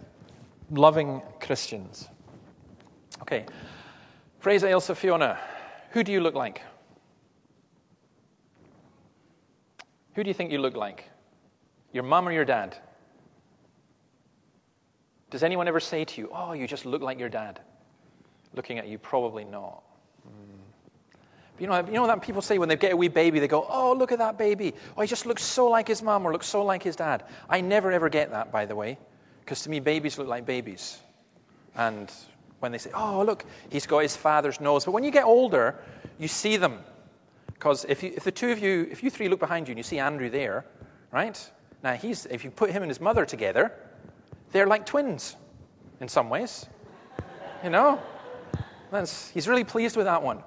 loving 0.70 1.22
Christians. 1.40 2.08
Okay. 3.22 3.46
Fraser 4.40 4.66
Ailsa 4.68 4.94
Fiona, 4.94 5.38
who 5.90 6.04
do 6.04 6.12
you 6.12 6.20
look 6.20 6.34
like? 6.34 6.62
Who 10.14 10.22
do 10.22 10.28
you 10.28 10.34
think 10.34 10.50
you 10.50 10.58
look 10.58 10.76
like? 10.76 11.10
Your 11.92 12.02
mum 12.02 12.28
or 12.28 12.32
your 12.32 12.44
dad? 12.44 12.76
Does 15.30 15.42
anyone 15.42 15.68
ever 15.68 15.80
say 15.80 16.04
to 16.04 16.20
you, 16.20 16.30
Oh, 16.32 16.52
you 16.52 16.66
just 16.66 16.86
look 16.86 17.02
like 17.02 17.18
your 17.18 17.28
dad? 17.28 17.60
Looking 18.54 18.78
at 18.78 18.86
you, 18.86 18.98
probably 18.98 19.44
not. 19.44 19.82
You 21.58 21.66
know, 21.66 21.78
you 21.86 21.92
know 21.92 22.06
that 22.06 22.20
people 22.20 22.42
say 22.42 22.58
when 22.58 22.68
they 22.68 22.76
get 22.76 22.92
a 22.92 22.96
wee 22.96 23.08
baby, 23.08 23.38
they 23.38 23.48
go, 23.48 23.66
Oh, 23.68 23.92
look 23.92 24.12
at 24.12 24.18
that 24.18 24.36
baby. 24.36 24.74
Oh, 24.96 25.00
he 25.00 25.08
just 25.08 25.26
looks 25.26 25.42
so 25.42 25.68
like 25.68 25.88
his 25.88 26.02
mom 26.02 26.26
or 26.26 26.32
looks 26.32 26.46
so 26.46 26.62
like 26.64 26.82
his 26.82 26.96
dad. 26.96 27.24
I 27.48 27.60
never 27.60 27.90
ever 27.90 28.08
get 28.08 28.30
that, 28.30 28.52
by 28.52 28.66
the 28.66 28.74
way, 28.74 28.98
because 29.40 29.62
to 29.62 29.70
me, 29.70 29.80
babies 29.80 30.18
look 30.18 30.28
like 30.28 30.44
babies. 30.44 30.98
And 31.76 32.12
when 32.60 32.72
they 32.72 32.78
say, 32.78 32.90
Oh, 32.94 33.22
look, 33.22 33.44
he's 33.70 33.86
got 33.86 34.00
his 34.00 34.16
father's 34.16 34.60
nose. 34.60 34.84
But 34.84 34.92
when 34.92 35.04
you 35.04 35.10
get 35.10 35.24
older, 35.24 35.76
you 36.18 36.28
see 36.28 36.56
them. 36.56 36.80
Because 37.54 37.86
if, 37.88 38.04
if 38.04 38.24
the 38.24 38.32
two 38.32 38.50
of 38.50 38.58
you, 38.58 38.86
if 38.90 39.02
you 39.02 39.08
three 39.08 39.28
look 39.28 39.40
behind 39.40 39.66
you 39.66 39.72
and 39.72 39.78
you 39.78 39.82
see 39.82 39.98
Andrew 39.98 40.28
there, 40.28 40.66
right? 41.10 41.50
Now, 41.82 41.94
he's, 41.94 42.26
if 42.26 42.44
you 42.44 42.50
put 42.50 42.70
him 42.70 42.82
and 42.82 42.90
his 42.90 43.00
mother 43.00 43.24
together, 43.24 43.72
they're 44.52 44.66
like 44.66 44.84
twins 44.84 45.36
in 46.00 46.08
some 46.08 46.28
ways. 46.28 46.66
You 47.64 47.70
know? 47.70 48.00
That's, 48.90 49.30
he's 49.30 49.48
really 49.48 49.64
pleased 49.64 49.96
with 49.96 50.04
that 50.04 50.22
one. 50.22 50.42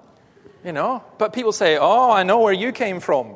You 0.63 0.71
know? 0.73 1.03
But 1.17 1.33
people 1.33 1.51
say, 1.51 1.77
oh, 1.77 2.11
I 2.11 2.23
know 2.23 2.39
where 2.39 2.53
you 2.53 2.71
came 2.71 2.99
from. 2.99 3.35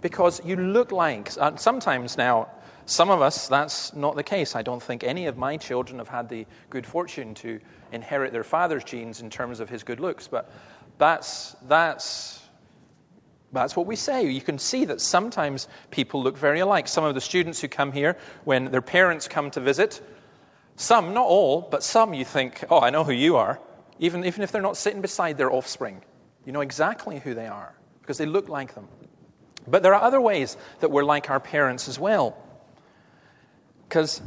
Because 0.00 0.44
you 0.44 0.56
look 0.56 0.92
like, 0.92 1.32
uh, 1.38 1.56
sometimes 1.56 2.16
now, 2.16 2.48
some 2.84 3.10
of 3.10 3.20
us, 3.20 3.48
that's 3.48 3.94
not 3.94 4.14
the 4.14 4.22
case. 4.22 4.54
I 4.54 4.62
don't 4.62 4.82
think 4.82 5.02
any 5.02 5.26
of 5.26 5.36
my 5.36 5.56
children 5.56 5.98
have 5.98 6.08
had 6.08 6.28
the 6.28 6.46
good 6.70 6.86
fortune 6.86 7.34
to 7.34 7.60
inherit 7.90 8.32
their 8.32 8.44
father's 8.44 8.84
genes 8.84 9.20
in 9.20 9.30
terms 9.30 9.58
of 9.58 9.68
his 9.68 9.82
good 9.82 9.98
looks. 9.98 10.28
But 10.28 10.50
that's, 10.98 11.56
that's, 11.66 12.40
that's 13.52 13.74
what 13.74 13.86
we 13.86 13.96
say. 13.96 14.30
You 14.30 14.40
can 14.40 14.58
see 14.58 14.84
that 14.84 15.00
sometimes 15.00 15.66
people 15.90 16.22
look 16.22 16.38
very 16.38 16.60
alike. 16.60 16.86
Some 16.86 17.04
of 17.04 17.14
the 17.14 17.20
students 17.20 17.60
who 17.60 17.68
come 17.68 17.90
here, 17.90 18.16
when 18.44 18.70
their 18.70 18.82
parents 18.82 19.26
come 19.26 19.50
to 19.52 19.60
visit, 19.60 20.00
some, 20.76 21.14
not 21.14 21.26
all, 21.26 21.62
but 21.62 21.82
some 21.82 22.14
you 22.14 22.24
think, 22.24 22.64
oh, 22.70 22.80
I 22.80 22.90
know 22.90 23.02
who 23.02 23.12
you 23.12 23.36
are, 23.36 23.58
even, 23.98 24.24
even 24.24 24.42
if 24.42 24.52
they're 24.52 24.62
not 24.62 24.76
sitting 24.76 25.00
beside 25.00 25.38
their 25.38 25.50
offspring. 25.50 26.02
You 26.46 26.52
know 26.52 26.62
exactly 26.62 27.18
who 27.18 27.34
they 27.34 27.48
are 27.48 27.74
because 28.00 28.16
they 28.16 28.24
look 28.24 28.48
like 28.48 28.74
them. 28.74 28.88
But 29.66 29.82
there 29.82 29.94
are 29.94 30.02
other 30.02 30.20
ways 30.20 30.56
that 30.80 30.90
we're 30.90 31.04
like 31.04 31.28
our 31.28 31.40
parents 31.40 31.88
as 31.88 31.98
well. 31.98 32.36
Because 33.88 34.22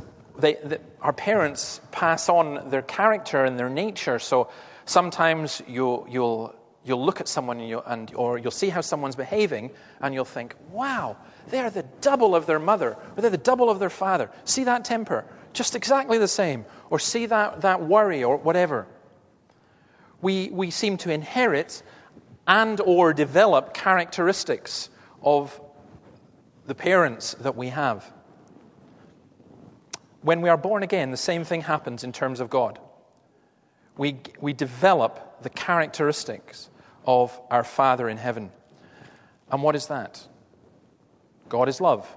our 1.02 1.14
parents 1.14 1.82
pass 1.92 2.30
on 2.30 2.70
their 2.70 2.82
character 2.82 3.46
and 3.46 3.58
their 3.58 3.70
nature. 3.70 4.20
So 4.20 4.50
sometimes 4.86 5.62
you'll, 5.66 6.06
you'll, 6.10 6.54
you'll 6.84 7.04
look 7.04 7.22
at 7.22 7.30
someone 7.30 7.60
and, 7.62 7.70
you, 7.70 7.82
and 7.86 8.14
or 8.16 8.38
you'll 8.38 8.52
see 8.52 8.70
how 8.70 8.82
someone's 8.82 9.16
behaving 9.16 9.72
and 10.02 10.14
you'll 10.14 10.26
think, 10.26 10.56
wow, 10.72 11.16
they're 11.48 11.70
the 11.70 11.84
double 12.02 12.36
of 12.36 12.46
their 12.46 12.60
mother 12.60 12.98
or 13.16 13.22
they're 13.22 13.32
the 13.32 13.38
double 13.38 13.70
of 13.70 13.80
their 13.80 13.90
father. 13.90 14.30
See 14.44 14.66
that 14.66 14.84
temper? 14.84 15.26
Just 15.54 15.74
exactly 15.74 16.18
the 16.18 16.28
same. 16.28 16.66
Or 16.90 17.00
see 17.00 17.26
that, 17.28 17.62
that 17.62 17.82
worry 17.82 18.26
or 18.26 18.36
whatever. 18.36 18.88
We, 20.22 20.50
we 20.50 20.70
seem 20.70 20.98
to 20.98 21.12
inherit 21.12 21.82
and 22.50 22.82
or 22.82 23.14
develop 23.14 23.76
characteristics 23.76 24.90
of 25.22 25.62
the 26.66 26.74
parents 26.74 27.36
that 27.36 27.56
we 27.56 27.70
have. 27.70 28.12
When 30.22 30.42
we 30.42 30.50
are 30.50 30.58
born 30.58 30.82
again, 30.82 31.12
the 31.12 31.18
same 31.18 31.44
thing 31.44 31.62
happens 31.62 32.04
in 32.04 32.12
terms 32.12 32.40
of 32.40 32.50
God. 32.50 32.80
We, 33.98 34.18
we 34.42 34.54
develop 34.54 35.44
the 35.44 35.52
characteristics 35.52 36.70
of 37.06 37.40
our 37.52 37.64
Father 37.64 38.10
in 38.10 38.18
heaven. 38.18 38.52
And 39.52 39.62
what 39.62 39.76
is 39.76 39.86
that? 39.88 40.28
God 41.50 41.70
is 41.70 41.80
love. 41.80 42.08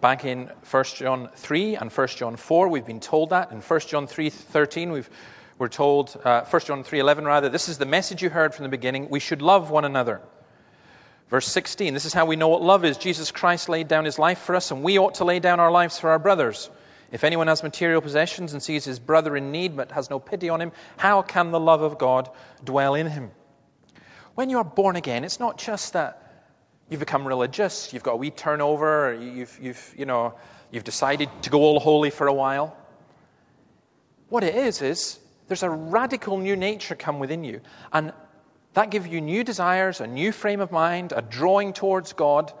Back 0.00 0.24
in 0.24 0.50
1 0.70 0.84
John 0.96 1.28
3 1.34 1.76
and 1.76 1.92
1 1.92 2.08
John 2.08 2.36
4, 2.36 2.68
we've 2.68 2.86
been 2.86 3.00
told 3.00 3.30
that. 3.30 3.52
In 3.52 3.60
1 3.60 3.80
John 3.80 4.06
3 4.06 4.30
13, 4.30 4.90
we've 4.90 5.10
we're 5.58 5.68
told, 5.68 6.20
uh, 6.24 6.44
1 6.44 6.62
John 6.62 6.84
3.11 6.84 7.24
rather, 7.24 7.48
this 7.48 7.68
is 7.68 7.78
the 7.78 7.86
message 7.86 8.22
you 8.22 8.28
heard 8.28 8.54
from 8.54 8.64
the 8.64 8.68
beginning. 8.68 9.08
We 9.08 9.20
should 9.20 9.40
love 9.40 9.70
one 9.70 9.84
another. 9.84 10.20
Verse 11.28 11.46
16, 11.48 11.94
this 11.94 12.04
is 12.04 12.12
how 12.12 12.26
we 12.26 12.36
know 12.36 12.48
what 12.48 12.62
love 12.62 12.84
is. 12.84 12.96
Jesus 12.98 13.32
Christ 13.32 13.68
laid 13.68 13.88
down 13.88 14.04
his 14.04 14.18
life 14.18 14.38
for 14.38 14.54
us, 14.54 14.70
and 14.70 14.82
we 14.82 14.98
ought 14.98 15.14
to 15.16 15.24
lay 15.24 15.40
down 15.40 15.58
our 15.58 15.70
lives 15.70 15.98
for 15.98 16.10
our 16.10 16.18
brothers. 16.18 16.70
If 17.10 17.24
anyone 17.24 17.46
has 17.46 17.62
material 17.62 18.00
possessions 18.00 18.52
and 18.52 18.62
sees 18.62 18.84
his 18.84 18.98
brother 18.98 19.36
in 19.36 19.50
need 19.50 19.76
but 19.76 19.92
has 19.92 20.10
no 20.10 20.18
pity 20.18 20.48
on 20.48 20.60
him, 20.60 20.72
how 20.98 21.22
can 21.22 21.50
the 21.50 21.60
love 21.60 21.82
of 21.82 21.98
God 21.98 22.30
dwell 22.64 22.94
in 22.94 23.06
him? 23.06 23.30
When 24.34 24.50
you 24.50 24.58
are 24.58 24.64
born 24.64 24.96
again, 24.96 25.24
it's 25.24 25.40
not 25.40 25.56
just 25.56 25.94
that 25.94 26.22
you've 26.90 27.00
become 27.00 27.26
religious, 27.26 27.92
you've 27.92 28.02
got 28.02 28.12
a 28.12 28.16
wee 28.16 28.30
turnover, 28.30 29.14
you've, 29.14 29.58
you've, 29.60 29.94
you 29.96 30.04
know, 30.04 30.34
you've 30.70 30.84
decided 30.84 31.30
to 31.42 31.50
go 31.50 31.60
all 31.60 31.80
holy 31.80 32.10
for 32.10 32.26
a 32.26 32.34
while. 32.34 32.76
What 34.28 34.44
it 34.44 34.54
is, 34.54 34.82
is 34.82 35.18
there's 35.48 35.62
a 35.62 35.70
radical 35.70 36.38
new 36.38 36.56
nature 36.56 36.94
come 36.94 37.18
within 37.18 37.44
you. 37.44 37.60
And 37.92 38.12
that 38.74 38.90
gives 38.90 39.06
you 39.06 39.20
new 39.20 39.44
desires, 39.44 40.00
a 40.00 40.06
new 40.06 40.32
frame 40.32 40.60
of 40.60 40.72
mind, 40.72 41.12
a 41.16 41.22
drawing 41.22 41.72
towards 41.72 42.12
God. 42.12 42.52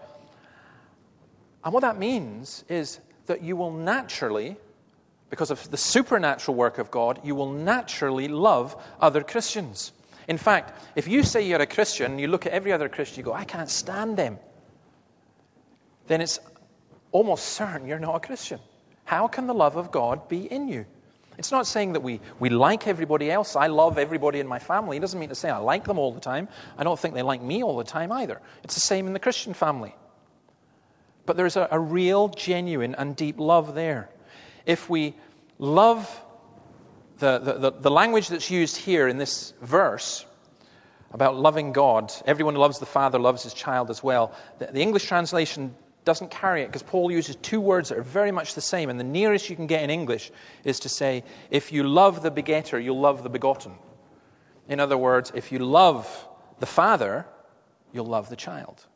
And 1.64 1.74
what 1.74 1.80
that 1.80 1.98
means 1.98 2.64
is 2.68 3.00
that 3.26 3.42
you 3.42 3.56
will 3.56 3.72
naturally, 3.72 4.56
because 5.30 5.50
of 5.50 5.70
the 5.70 5.76
supernatural 5.76 6.56
work 6.56 6.78
of 6.78 6.90
God, 6.90 7.20
you 7.24 7.34
will 7.34 7.52
naturally 7.52 8.28
love 8.28 8.80
other 9.00 9.22
Christians. 9.22 9.92
In 10.28 10.38
fact, 10.38 10.80
if 10.96 11.06
you 11.06 11.22
say 11.22 11.46
you're 11.46 11.60
a 11.60 11.66
Christian, 11.66 12.12
and 12.12 12.20
you 12.20 12.28
look 12.28 12.46
at 12.46 12.52
every 12.52 12.72
other 12.72 12.88
Christian, 12.88 13.18
you 13.18 13.24
go, 13.24 13.32
I 13.32 13.44
can't 13.44 13.68
stand 13.68 14.16
them, 14.16 14.38
then 16.06 16.20
it's 16.20 16.38
almost 17.12 17.46
certain 17.46 17.86
you're 17.86 17.98
not 17.98 18.16
a 18.16 18.20
Christian. 18.20 18.60
How 19.04 19.28
can 19.28 19.46
the 19.46 19.54
love 19.54 19.76
of 19.76 19.90
God 19.90 20.28
be 20.28 20.50
in 20.50 20.68
you? 20.68 20.86
It's 21.38 21.52
not 21.52 21.66
saying 21.66 21.92
that 21.92 22.00
we, 22.00 22.20
we 22.40 22.48
like 22.48 22.86
everybody 22.86 23.30
else. 23.30 23.56
I 23.56 23.66
love 23.66 23.98
everybody 23.98 24.40
in 24.40 24.46
my 24.46 24.58
family. 24.58 24.96
It 24.96 25.00
doesn't 25.00 25.20
mean 25.20 25.28
to 25.28 25.34
say 25.34 25.50
I 25.50 25.58
like 25.58 25.84
them 25.84 25.98
all 25.98 26.12
the 26.12 26.20
time. 26.20 26.48
I 26.78 26.84
don't 26.84 26.98
think 26.98 27.14
they 27.14 27.22
like 27.22 27.42
me 27.42 27.62
all 27.62 27.76
the 27.76 27.84
time 27.84 28.10
either. 28.12 28.40
It's 28.64 28.74
the 28.74 28.80
same 28.80 29.06
in 29.06 29.12
the 29.12 29.18
Christian 29.18 29.52
family. 29.52 29.94
But 31.26 31.36
there's 31.36 31.56
a, 31.56 31.68
a 31.70 31.78
real, 31.78 32.28
genuine, 32.28 32.94
and 32.94 33.14
deep 33.14 33.38
love 33.38 33.74
there. 33.74 34.08
If 34.64 34.88
we 34.88 35.14
love 35.58 36.08
the, 37.18 37.38
the, 37.38 37.52
the, 37.54 37.70
the 37.72 37.90
language 37.90 38.28
that's 38.28 38.50
used 38.50 38.76
here 38.76 39.08
in 39.08 39.18
this 39.18 39.52
verse 39.60 40.24
about 41.12 41.36
loving 41.36 41.72
God, 41.72 42.12
everyone 42.24 42.54
who 42.54 42.60
loves 42.60 42.78
the 42.78 42.86
Father 42.86 43.18
loves 43.18 43.42
his 43.42 43.54
child 43.54 43.90
as 43.90 44.02
well. 44.02 44.32
The, 44.58 44.66
the 44.66 44.80
English 44.80 45.04
translation 45.04 45.74
doesn't 46.06 46.30
carry 46.30 46.62
it 46.62 46.68
because 46.68 46.84
Paul 46.84 47.10
uses 47.10 47.36
two 47.36 47.60
words 47.60 47.90
that 47.90 47.98
are 47.98 48.02
very 48.02 48.30
much 48.30 48.54
the 48.54 48.60
same. 48.62 48.88
And 48.88 48.98
the 48.98 49.04
nearest 49.04 49.50
you 49.50 49.56
can 49.56 49.66
get 49.66 49.82
in 49.82 49.90
English 49.90 50.30
is 50.64 50.80
to 50.80 50.88
say, 50.88 51.24
if 51.50 51.72
you 51.72 51.82
love 51.82 52.22
the 52.22 52.30
begetter, 52.30 52.80
you'll 52.80 53.00
love 53.00 53.22
the 53.24 53.28
begotten. 53.28 53.74
In 54.68 54.80
other 54.80 54.96
words, 54.96 55.32
if 55.34 55.52
you 55.52 55.58
love 55.58 56.28
the 56.60 56.66
father, 56.66 57.26
you'll 57.92 58.06
love 58.06 58.30
the 58.30 58.36
child. 58.36 58.86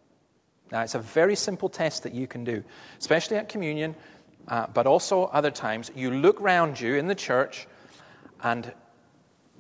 Now, 0.71 0.83
it's 0.83 0.95
a 0.95 1.01
very 1.01 1.35
simple 1.35 1.69
test 1.69 2.05
that 2.05 2.15
you 2.15 2.29
can 2.29 2.45
do, 2.45 2.63
especially 2.99 3.37
at 3.39 3.49
communion, 3.49 3.97
uh, 4.47 4.69
but 4.73 4.87
also 4.87 5.25
other 5.25 5.51
times. 5.51 5.91
You 5.97 6.13
look 6.13 6.41
around 6.41 6.81
you 6.81 6.95
in 6.95 7.09
the 7.09 7.15
church 7.15 7.67
and 8.45 8.73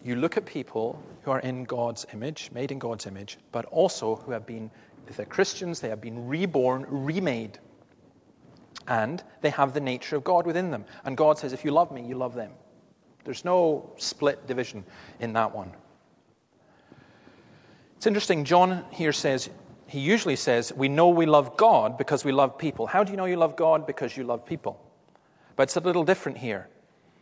you 0.05 0.15
look 0.15 0.37
at 0.37 0.47
people 0.47 1.03
who 1.23 1.33
are 1.33 1.41
in 1.41 1.65
God's 1.65 2.07
image, 2.15 2.51
made 2.55 2.71
in 2.71 2.79
God's 2.79 3.07
image, 3.07 3.39
but 3.51 3.65
also 3.67 4.17
who 4.17 4.31
have 4.31 4.47
been, 4.47 4.71
if 5.11 5.17
they're 5.17 5.27
Christians, 5.27 5.81
they 5.81 5.89
have 5.89 6.01
been 6.01 6.29
reborn, 6.29 6.87
remade. 6.89 7.59
And 8.87 9.23
they 9.41 9.51
have 9.51 9.75
the 9.75 9.81
nature 9.81 10.17
of 10.17 10.25
God 10.25 10.47
within 10.47 10.71
them. 10.71 10.85
And 11.05 11.17
God 11.17 11.37
says, 11.37 11.53
if 11.53 11.65
you 11.65 11.73
love 11.73 11.91
me, 11.91 12.03
you 12.07 12.15
love 12.15 12.35
them. 12.35 12.53
There's 13.25 13.45
no 13.45 13.93
split 13.99 14.47
division 14.47 14.85
in 15.19 15.33
that 15.35 15.55
one. 15.55 15.73
It's 17.97 18.07
interesting, 18.07 18.45
John 18.45 18.85
here 18.91 19.13
says, 19.13 19.51
he 19.87 19.99
usually 19.99 20.37
says, 20.37 20.73
We 20.73 20.89
know 20.89 21.09
we 21.09 21.27
love 21.27 21.57
God 21.57 21.99
because 21.99 22.25
we 22.25 22.31
love 22.31 22.57
people. 22.57 22.87
How 22.87 23.03
do 23.03 23.11
you 23.11 23.17
know 23.17 23.25
you 23.25 23.37
love 23.37 23.57
God? 23.57 23.87
Because 23.87 24.17
you 24.17 24.23
love 24.23 24.47
people. 24.47 24.81
But 25.57 25.65
it's 25.65 25.77
a 25.77 25.81
little 25.81 26.05
different 26.05 26.39
here. 26.39 26.69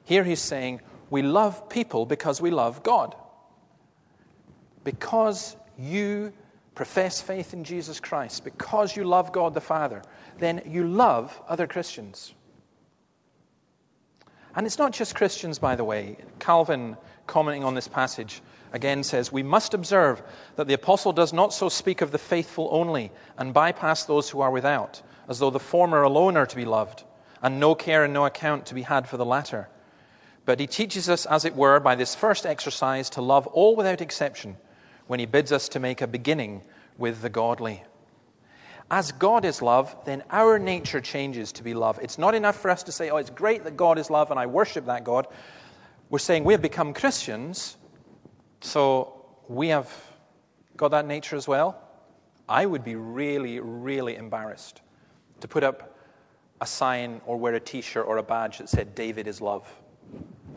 Here 0.04 0.22
he's 0.22 0.40
saying, 0.40 0.82
We 1.08 1.22
love 1.22 1.68
people 1.70 2.04
because 2.04 2.40
we 2.40 2.50
love 2.50 2.82
God. 2.82 3.16
Because 4.84 5.56
you 5.78 6.32
profess 6.78 7.20
faith 7.20 7.54
in 7.54 7.64
Jesus 7.64 7.98
Christ, 7.98 8.44
because 8.44 8.94
you 8.94 9.02
love 9.02 9.32
God 9.32 9.52
the 9.52 9.60
Father, 9.60 10.00
then 10.38 10.62
you 10.64 10.86
love 10.86 11.42
other 11.48 11.66
Christians. 11.66 12.34
And 14.54 14.64
it's 14.64 14.78
not 14.78 14.92
just 14.92 15.16
Christians, 15.16 15.58
by 15.58 15.74
the 15.74 15.82
way. 15.82 16.18
Calvin, 16.38 16.96
commenting 17.26 17.64
on 17.64 17.74
this 17.74 17.88
passage, 17.88 18.42
again 18.72 19.02
says, 19.02 19.32
We 19.32 19.42
must 19.42 19.74
observe 19.74 20.22
that 20.54 20.68
the 20.68 20.74
apostle 20.74 21.12
does 21.12 21.32
not 21.32 21.52
so 21.52 21.68
speak 21.68 22.00
of 22.00 22.12
the 22.12 22.16
faithful 22.16 22.68
only 22.70 23.10
and 23.36 23.52
bypass 23.52 24.04
those 24.04 24.30
who 24.30 24.40
are 24.40 24.52
without, 24.52 25.02
as 25.26 25.40
though 25.40 25.50
the 25.50 25.58
former 25.58 26.04
alone 26.04 26.36
are 26.36 26.46
to 26.46 26.54
be 26.54 26.64
loved, 26.64 27.02
and 27.42 27.58
no 27.58 27.74
care 27.74 28.04
and 28.04 28.14
no 28.14 28.24
account 28.24 28.66
to 28.66 28.74
be 28.74 28.82
had 28.82 29.08
for 29.08 29.16
the 29.16 29.26
latter. 29.26 29.68
But 30.44 30.60
he 30.60 30.68
teaches 30.68 31.08
us, 31.08 31.26
as 31.26 31.44
it 31.44 31.56
were, 31.56 31.80
by 31.80 31.96
this 31.96 32.14
first 32.14 32.46
exercise 32.46 33.10
to 33.10 33.20
love 33.20 33.48
all 33.48 33.74
without 33.74 34.00
exception, 34.00 34.56
when 35.08 35.18
he 35.18 35.26
bids 35.26 35.50
us 35.50 35.68
to 35.70 35.80
make 35.80 36.00
a 36.00 36.06
beginning 36.06 36.62
with 36.96 37.20
the 37.22 37.28
godly. 37.28 37.82
As 38.90 39.12
God 39.12 39.44
is 39.44 39.60
love, 39.60 39.94
then 40.04 40.22
our 40.30 40.58
nature 40.58 41.00
changes 41.00 41.52
to 41.52 41.62
be 41.62 41.74
love. 41.74 41.98
It's 42.00 42.16
not 42.16 42.34
enough 42.34 42.56
for 42.56 42.70
us 42.70 42.82
to 42.84 42.92
say, 42.92 43.10
oh, 43.10 43.16
it's 43.16 43.30
great 43.30 43.64
that 43.64 43.76
God 43.76 43.98
is 43.98 44.08
love 44.08 44.30
and 44.30 44.38
I 44.40 44.46
worship 44.46 44.86
that 44.86 45.04
God. 45.04 45.26
We're 46.08 46.18
saying 46.18 46.44
we 46.44 46.54
have 46.54 46.62
become 46.62 46.94
Christians, 46.94 47.76
so 48.60 49.26
we 49.48 49.68
have 49.68 49.92
got 50.76 50.90
that 50.92 51.06
nature 51.06 51.36
as 51.36 51.46
well. 51.46 51.82
I 52.48 52.64
would 52.64 52.82
be 52.82 52.94
really, 52.94 53.60
really 53.60 54.16
embarrassed 54.16 54.80
to 55.40 55.48
put 55.48 55.62
up 55.62 55.98
a 56.60 56.66
sign 56.66 57.20
or 57.26 57.36
wear 57.36 57.54
a 57.54 57.60
t 57.60 57.82
shirt 57.82 58.06
or 58.06 58.16
a 58.16 58.22
badge 58.22 58.58
that 58.58 58.70
said, 58.70 58.94
David 58.94 59.26
is 59.26 59.40
love. 59.40 59.70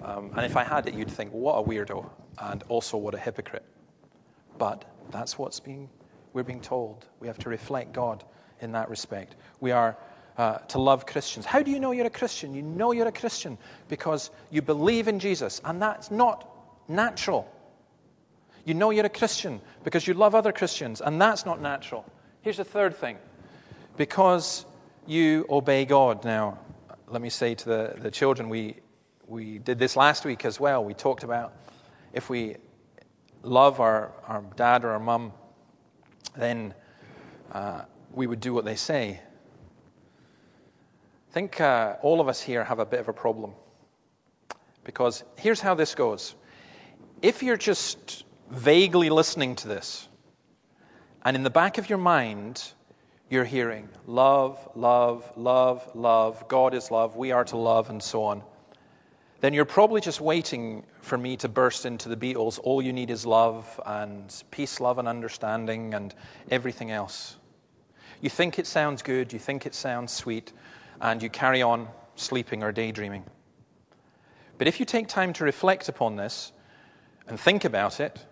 Um, 0.04 0.32
and 0.36 0.46
if 0.46 0.56
I 0.56 0.64
had 0.64 0.88
it, 0.88 0.94
you'd 0.94 1.12
think, 1.12 1.32
what 1.32 1.56
a 1.56 1.64
weirdo, 1.64 2.10
and 2.40 2.64
also 2.70 2.98
what 2.98 3.14
a 3.14 3.20
hypocrite. 3.20 3.66
But 4.58 4.86
that's 5.12 5.38
what's 5.38 5.60
being, 5.60 5.90
we're 6.34 6.44
being 6.44 6.62
told. 6.62 7.06
We 7.20 7.28
have 7.28 7.38
to 7.40 7.50
reflect 7.50 7.94
God 7.94 8.24
in 8.62 8.72
that 8.74 8.90
respect. 8.90 9.36
We 9.60 9.72
are 9.72 9.98
uh, 10.38 10.58
to 10.60 10.80
love 10.80 11.06
Christians. 11.06 11.46
How 11.46 11.62
do 11.62 11.72
you 11.72 11.80
know 11.80 11.92
you're 11.92 12.06
a 12.06 12.10
Christian? 12.10 12.54
You 12.54 12.62
know 12.62 12.92
you're 12.92 13.08
a 13.08 13.12
Christian 13.12 13.58
because 13.90 14.32
you 14.50 14.62
believe 14.62 15.08
in 15.08 15.20
Jesus, 15.20 15.62
and 15.66 15.82
that's 15.82 16.12
not 16.12 16.48
natural. 16.88 17.52
You 18.66 18.74
know 18.74 18.92
you're 18.92 19.06
a 19.06 19.10
Christian 19.10 19.60
because 19.84 20.08
you 20.08 20.14
love 20.14 20.36
other 20.36 20.52
Christians, 20.52 21.02
and 21.02 21.22
that's 21.22 21.46
not 21.46 21.62
natural. 21.62 22.06
Here's 22.42 22.58
the 22.58 22.64
third 22.64 22.96
thing 22.96 23.18
because 23.98 24.66
you 25.06 25.46
obey 25.50 25.86
God. 25.86 26.24
Now, 26.24 26.60
let 27.08 27.22
me 27.22 27.30
say 27.30 27.56
to 27.56 27.66
the, 27.66 27.96
the 27.98 28.12
children, 28.12 28.50
we, 28.50 28.78
we 29.28 29.58
did 29.58 29.80
this 29.80 29.96
last 29.96 30.26
week 30.26 30.46
as 30.46 30.60
well. 30.60 30.84
We 30.84 30.94
talked 30.94 31.24
about 31.24 31.54
if 32.14 32.30
we 32.30 32.56
love 33.44 33.80
our, 33.80 34.12
our 34.28 34.44
dad 34.56 34.84
or 34.84 34.92
our 34.92 35.00
mum, 35.00 35.34
then 36.36 36.74
uh, 37.52 37.82
we 38.14 38.28
would 38.28 38.40
do 38.40 38.54
what 38.54 38.66
they 38.66 38.76
say. 38.76 39.20
I 41.30 41.34
think 41.34 41.62
uh, 41.62 41.96
all 42.02 42.20
of 42.20 42.28
us 42.28 42.42
here 42.42 42.64
have 42.64 42.80
a 42.80 42.86
bit 42.86 43.00
of 43.00 43.08
a 43.08 43.14
problem. 43.14 43.54
Because 44.84 45.24
here's 45.38 45.62
how 45.62 45.74
this 45.74 45.96
goes 45.96 46.36
if 47.22 47.44
you're 47.44 47.58
just 47.58 48.26
vaguely 48.50 49.10
listening 49.10 49.56
to 49.58 49.68
this, 49.68 50.10
and 51.24 51.36
in 51.36 51.44
the 51.44 51.50
back 51.50 51.78
of 51.78 51.88
your 51.88 52.00
mind, 52.00 52.74
you're 53.30 53.46
hearing 53.46 53.88
love, 54.08 54.68
love, 54.76 55.32
love, 55.38 55.90
love, 55.96 56.48
God 56.48 56.74
is 56.74 56.92
love, 56.92 57.16
we 57.16 57.32
are 57.32 57.46
to 57.46 57.58
love, 57.58 57.90
and 57.90 58.02
so 58.02 58.24
on, 58.24 58.44
then 59.42 59.54
you're 59.54 59.66
probably 59.66 60.02
just 60.02 60.22
waiting 60.22 60.84
for 61.02 61.18
me 61.18 61.36
to 61.38 61.50
burst 61.50 61.86
into 61.86 62.08
the 62.08 62.16
Beatles. 62.16 62.60
All 62.64 62.82
you 62.82 62.94
need 62.94 63.10
is 63.10 63.26
love, 63.26 63.80
and 63.86 64.44
peace, 64.52 64.80
love, 64.80 65.00
and 65.00 65.08
understanding, 65.08 65.96
and 65.96 66.14
everything 66.50 66.92
else. 66.92 67.38
You 68.22 68.30
think 68.30 68.60
it 68.60 68.68
sounds 68.68 69.02
good, 69.02 69.34
you 69.34 69.40
think 69.40 69.66
it 69.66 69.74
sounds 69.74 70.14
sweet, 70.14 70.54
and 71.02 71.24
you 71.24 71.30
carry 71.30 71.64
on 71.64 71.88
sleeping 72.16 72.62
or 72.62 72.72
daydreaming. 72.72 73.24
But 74.60 74.68
if 74.68 74.80
you 74.80 74.86
take 74.86 75.08
time 75.08 75.34
to 75.34 75.44
reflect 75.44 75.90
upon 75.90 76.16
this 76.16 76.52
and 77.28 77.40
think 77.40 77.66
about 77.66 78.00
it, 78.00 78.24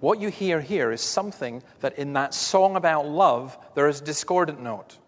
what 0.00 0.20
you 0.20 0.28
hear 0.28 0.60
here 0.60 0.90
is 0.90 1.00
something 1.00 1.62
that 1.78 1.96
in 1.96 2.14
that 2.14 2.34
song 2.34 2.74
about 2.74 3.06
love, 3.06 3.56
there 3.76 3.88
is 3.88 4.00
a 4.00 4.04
discordant 4.04 4.60
note. 4.60 4.98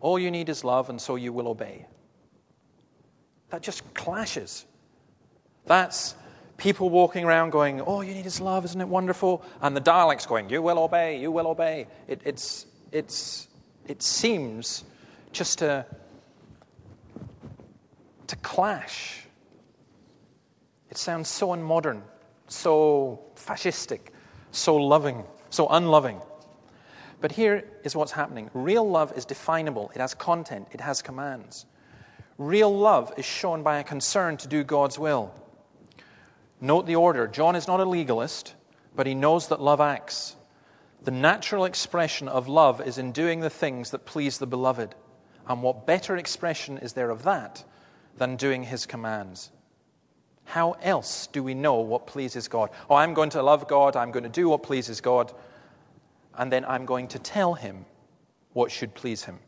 All 0.00 0.18
you 0.18 0.30
need 0.30 0.48
is 0.48 0.64
love, 0.64 0.88
and 0.88 0.98
so 0.98 1.16
you 1.16 1.34
will 1.34 1.48
obey. 1.48 1.84
That 3.54 3.62
just 3.62 3.94
clashes. 3.94 4.66
That's 5.64 6.16
people 6.56 6.90
walking 6.90 7.24
around 7.24 7.50
going, 7.50 7.80
Oh, 7.82 8.00
you 8.00 8.12
need 8.12 8.24
his 8.24 8.40
love, 8.40 8.64
isn't 8.64 8.80
it 8.80 8.88
wonderful? 8.88 9.44
And 9.62 9.76
the 9.76 9.80
Daleks 9.80 10.26
going, 10.26 10.50
You 10.50 10.60
will 10.60 10.76
obey, 10.80 11.20
you 11.20 11.30
will 11.30 11.46
obey. 11.46 11.86
It, 12.08 12.20
it's, 12.24 12.66
it's, 12.90 13.46
it 13.86 14.02
seems 14.02 14.82
just 15.30 15.60
to, 15.60 15.86
to 18.26 18.36
clash. 18.42 19.24
It 20.90 20.98
sounds 20.98 21.28
so 21.28 21.50
unmodern, 21.50 22.02
so 22.48 23.20
fascistic, 23.36 24.00
so 24.50 24.74
loving, 24.74 25.22
so 25.50 25.68
unloving. 25.68 26.20
But 27.20 27.30
here 27.30 27.62
is 27.84 27.94
what's 27.94 28.10
happening 28.10 28.50
real 28.52 28.90
love 28.90 29.16
is 29.16 29.24
definable, 29.24 29.92
it 29.94 30.00
has 30.00 30.12
content, 30.12 30.66
it 30.72 30.80
has 30.80 31.02
commands. 31.02 31.66
Real 32.38 32.76
love 32.76 33.12
is 33.16 33.24
shown 33.24 33.62
by 33.62 33.78
a 33.78 33.84
concern 33.84 34.36
to 34.38 34.48
do 34.48 34.64
God's 34.64 34.98
will. 34.98 35.32
Note 36.60 36.86
the 36.86 36.96
order. 36.96 37.28
John 37.28 37.56
is 37.56 37.68
not 37.68 37.80
a 37.80 37.84
legalist, 37.84 38.54
but 38.96 39.06
he 39.06 39.14
knows 39.14 39.48
that 39.48 39.60
love 39.60 39.80
acts. 39.80 40.34
The 41.02 41.10
natural 41.10 41.64
expression 41.64 42.28
of 42.28 42.48
love 42.48 42.80
is 42.80 42.98
in 42.98 43.12
doing 43.12 43.40
the 43.40 43.50
things 43.50 43.90
that 43.90 44.06
please 44.06 44.38
the 44.38 44.46
beloved. 44.46 44.94
And 45.46 45.62
what 45.62 45.86
better 45.86 46.16
expression 46.16 46.78
is 46.78 46.94
there 46.94 47.10
of 47.10 47.24
that 47.24 47.62
than 48.16 48.36
doing 48.36 48.62
his 48.62 48.86
commands? 48.86 49.50
How 50.44 50.72
else 50.82 51.26
do 51.28 51.42
we 51.42 51.54
know 51.54 51.80
what 51.80 52.06
pleases 52.06 52.48
God? 52.48 52.70
Oh, 52.88 52.94
I'm 52.94 53.14
going 53.14 53.30
to 53.30 53.42
love 53.42 53.68
God, 53.68 53.96
I'm 53.96 54.10
going 54.10 54.24
to 54.24 54.28
do 54.28 54.48
what 54.48 54.62
pleases 54.62 55.00
God, 55.00 55.32
and 56.34 56.50
then 56.50 56.64
I'm 56.64 56.86
going 56.86 57.08
to 57.08 57.18
tell 57.18 57.54
him 57.54 57.84
what 58.52 58.70
should 58.70 58.94
please 58.94 59.24
him. 59.24 59.38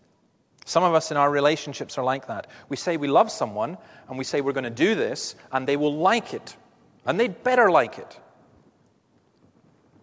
Some 0.66 0.82
of 0.82 0.94
us 0.94 1.12
in 1.12 1.16
our 1.16 1.30
relationships 1.30 1.96
are 1.96 2.02
like 2.02 2.26
that. 2.26 2.48
We 2.68 2.76
say 2.76 2.96
we 2.96 3.06
love 3.06 3.30
someone, 3.30 3.78
and 4.08 4.18
we 4.18 4.24
say 4.24 4.40
we're 4.40 4.52
going 4.52 4.64
to 4.64 4.70
do 4.70 4.96
this, 4.96 5.36
and 5.52 5.64
they 5.64 5.76
will 5.76 5.96
like 5.96 6.34
it, 6.34 6.56
and 7.06 7.18
they'd 7.18 7.44
better 7.44 7.70
like 7.70 7.98
it. 7.98 8.18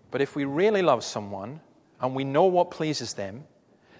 But 0.10 0.21
if 0.21 0.38
we 0.38 0.45
really 0.45 0.82
love 0.82 1.04
someone, 1.04 1.60
and 1.99 2.15
we 2.15 2.23
know 2.23 2.45
what 2.45 2.71
pleases 2.71 3.13
them, 3.13 3.43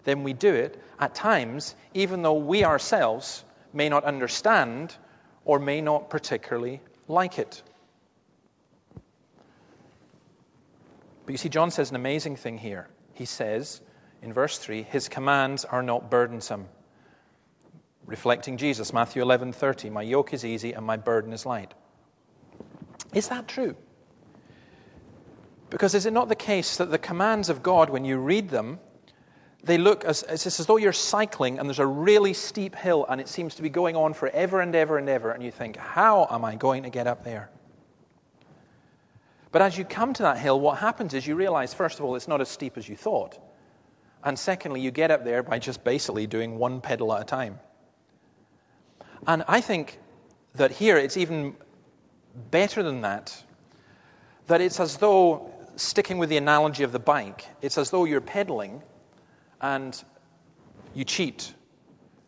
then 0.06 0.24
we 0.24 0.32
do 0.32 0.54
it 0.54 0.82
at 1.02 1.14
times, 1.14 1.76
even 1.94 2.22
though 2.22 2.34
we 2.34 2.64
ourselves 2.64 3.44
may 3.74 3.90
not 3.90 4.06
understand 4.06 4.96
or 5.44 5.60
may 5.60 5.82
not 5.82 6.10
particularly 6.10 6.82
like 7.10 7.40
it. 7.40 7.62
But 11.26 11.34
you 11.34 11.38
see, 11.38 11.50
John 11.50 11.72
says 11.72 11.90
an 11.90 11.98
amazing 11.98 12.38
thing 12.38 12.58
here. 12.58 12.88
He 13.14 13.26
says 13.26 13.82
in 14.24 14.34
verse 14.34 14.58
3 14.58 14.84
His 14.84 15.10
commands 15.10 15.66
are 15.66 15.84
not 15.84 16.10
burdensome. 16.10 16.68
Reflecting 18.06 18.58
Jesus, 18.58 18.92
Matthew 18.92 19.24
11:30, 19.24 19.92
My 19.92 20.02
yoke 20.02 20.34
is 20.34 20.44
easy 20.44 20.74
and 20.74 20.86
my 20.86 20.98
burden 20.98 21.34
is 21.34 21.46
light. 21.46 21.74
Is 23.14 23.28
that 23.30 23.48
true? 23.48 23.76
Because 25.70 25.94
is 25.96 26.06
it 26.06 26.14
not 26.14 26.30
the 26.30 26.36
case 26.36 26.78
that 26.78 26.92
the 26.92 26.98
commands 26.98 27.50
of 27.50 27.64
God, 27.64 27.90
when 27.90 28.06
you 28.06 28.18
read 28.18 28.50
them, 28.50 28.80
they 29.64 29.78
look 29.78 30.04
as, 30.04 30.24
it's 30.24 30.60
as 30.60 30.66
though 30.66 30.78
you're 30.78 30.94
cycling 30.94 31.58
and 31.58 31.68
there's 31.68 31.80
a 31.80 31.86
really 31.86 32.34
steep 32.34 32.76
hill 32.76 33.06
and 33.10 33.22
it 33.22 33.28
seems 33.28 33.56
to 33.56 33.62
be 33.62 33.70
going 33.70 33.96
on 33.96 34.14
forever 34.14 34.62
and 34.62 34.76
ever 34.76 34.98
and 34.98 35.10
ever, 35.10 35.32
and 35.32 35.42
you 35.42 35.52
think, 35.52 35.78
how 35.78 36.28
am 36.30 36.44
I 36.44 36.56
going 36.56 36.84
to 36.84 36.90
get 36.90 37.08
up 37.08 37.24
there? 37.24 37.50
But 39.52 39.62
as 39.62 39.78
you 39.78 39.86
come 39.86 40.14
to 40.14 40.24
that 40.24 40.38
hill, 40.38 40.60
what 40.60 40.80
happens 40.80 41.14
is 41.14 41.26
you 41.26 41.36
realize, 41.36 41.74
first 41.74 42.00
of 42.00 42.06
all, 42.06 42.16
it's 42.16 42.28
not 42.28 42.42
as 42.42 42.50
steep 42.50 42.78
as 42.78 42.90
you 42.90 42.98
thought. 42.98 43.40
And 44.24 44.40
secondly, 44.40 44.80
you 44.80 44.92
get 44.92 45.12
up 45.12 45.26
there 45.26 45.44
by 45.44 45.60
just 45.60 45.84
basically 45.84 46.28
doing 46.28 46.58
one 46.58 46.80
pedal 46.82 47.14
at 47.14 47.22
a 47.22 47.26
time. 47.26 47.60
And 49.28 49.44
I 49.48 49.62
think 49.62 50.00
that 50.56 50.72
here 50.72 50.98
it's 50.98 51.18
even 51.18 51.56
better 52.52 52.84
than 52.84 53.02
that, 53.02 53.44
that 54.48 54.62
it's 54.62 54.80
as 54.80 54.98
though, 54.98 55.52
sticking 55.76 56.18
with 56.18 56.30
the 56.30 56.38
analogy 56.38 56.84
of 56.84 56.92
the 56.92 57.00
bike, 57.00 57.48
it's 57.62 57.78
as 57.78 57.90
though 57.90 58.06
you're 58.06 58.22
pedaling 58.22 58.82
and 59.62 60.04
you 60.94 61.04
cheat. 61.04 61.54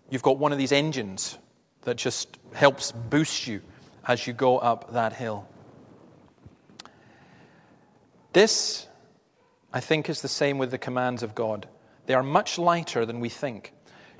You've 0.09 0.23
got 0.23 0.37
one 0.37 0.51
of 0.51 0.57
these 0.57 0.71
engines 0.71 1.37
that 1.81 1.97
just 1.97 2.37
helps 2.53 2.91
boost 2.91 3.47
you 3.47 3.61
as 4.07 4.27
you 4.27 4.33
go 4.33 4.57
up 4.57 4.93
that 4.93 5.13
hill. 5.13 5.47
This, 8.33 8.87
I 9.71 9.79
think, 9.79 10.09
is 10.09 10.21
the 10.21 10.27
same 10.27 10.57
with 10.57 10.71
the 10.71 10.77
commands 10.77 11.23
of 11.23 11.35
God. 11.35 11.67
They 12.05 12.13
are 12.13 12.23
much 12.23 12.57
lighter 12.57 13.05
than 13.05 13.19
we 13.19 13.29
think. 13.29 13.73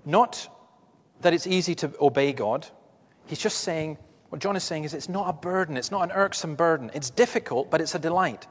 Not 0.05 0.49
that 1.21 1.33
it's 1.33 1.47
easy 1.47 1.75
to 1.75 1.91
obey 1.99 2.33
God. 2.33 2.67
He's 3.25 3.39
just 3.39 3.59
saying, 3.59 3.97
what 4.29 4.41
John 4.41 4.55
is 4.55 4.63
saying 4.63 4.83
is 4.83 4.93
it's 4.93 5.09
not 5.09 5.29
a 5.29 5.33
burden, 5.33 5.77
it's 5.77 5.91
not 5.91 6.03
an 6.03 6.11
irksome 6.11 6.55
burden. 6.55 6.91
It's 6.93 7.09
difficult, 7.09 7.71
but 7.71 7.81
it's 7.81 7.95
a 7.95 7.99
delight. 7.99 8.47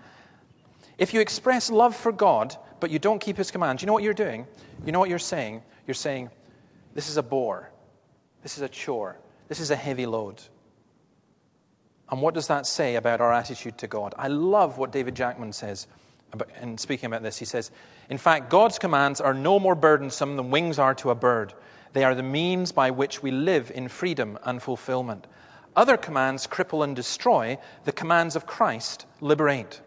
If 0.98 1.12
you 1.12 1.20
express 1.20 1.70
love 1.70 1.94
for 1.94 2.12
God, 2.12 2.56
but 2.80 2.90
you 2.90 2.98
don't 2.98 3.20
keep 3.20 3.36
his 3.36 3.50
commands, 3.50 3.82
you 3.82 3.86
know 3.86 3.92
what 3.92 4.02
you're 4.02 4.14
doing? 4.14 4.46
You 4.84 4.92
know 4.92 5.00
what 5.00 5.08
you're 5.08 5.18
saying? 5.18 5.62
You're 5.86 5.94
saying, 5.94 6.30
this 6.94 7.08
is 7.08 7.16
a 7.16 7.22
bore, 7.22 7.70
this 8.42 8.56
is 8.56 8.62
a 8.62 8.68
chore, 8.68 9.18
this 9.48 9.60
is 9.60 9.70
a 9.70 9.76
heavy 9.76 10.06
load. 10.06 10.40
And 12.10 12.20
what 12.20 12.34
does 12.34 12.46
that 12.46 12.66
say 12.66 12.96
about 12.96 13.20
our 13.20 13.32
attitude 13.32 13.78
to 13.78 13.86
God? 13.86 14.14
I 14.16 14.28
love 14.28 14.78
what 14.78 14.92
David 14.92 15.14
Jackman 15.14 15.52
says 15.52 15.86
in 16.60 16.78
speaking 16.78 17.06
about 17.06 17.22
this. 17.22 17.38
He 17.38 17.44
says, 17.44 17.70
In 18.08 18.18
fact, 18.18 18.50
God's 18.50 18.78
commands 18.78 19.20
are 19.20 19.34
no 19.34 19.58
more 19.58 19.74
burdensome 19.74 20.36
than 20.36 20.50
wings 20.50 20.78
are 20.78 20.94
to 20.96 21.10
a 21.10 21.14
bird. 21.14 21.52
They 21.92 22.04
are 22.04 22.14
the 22.14 22.22
means 22.22 22.72
by 22.72 22.90
which 22.90 23.22
we 23.22 23.30
live 23.30 23.70
in 23.74 23.88
freedom 23.88 24.38
and 24.44 24.62
fulfillment. 24.62 25.26
Other 25.76 25.96
commands 25.96 26.46
cripple 26.46 26.84
and 26.84 26.94
destroy, 26.94 27.58
the 27.84 27.92
commands 27.92 28.36
of 28.36 28.46
Christ 28.46 29.06
liberate. 29.20 29.80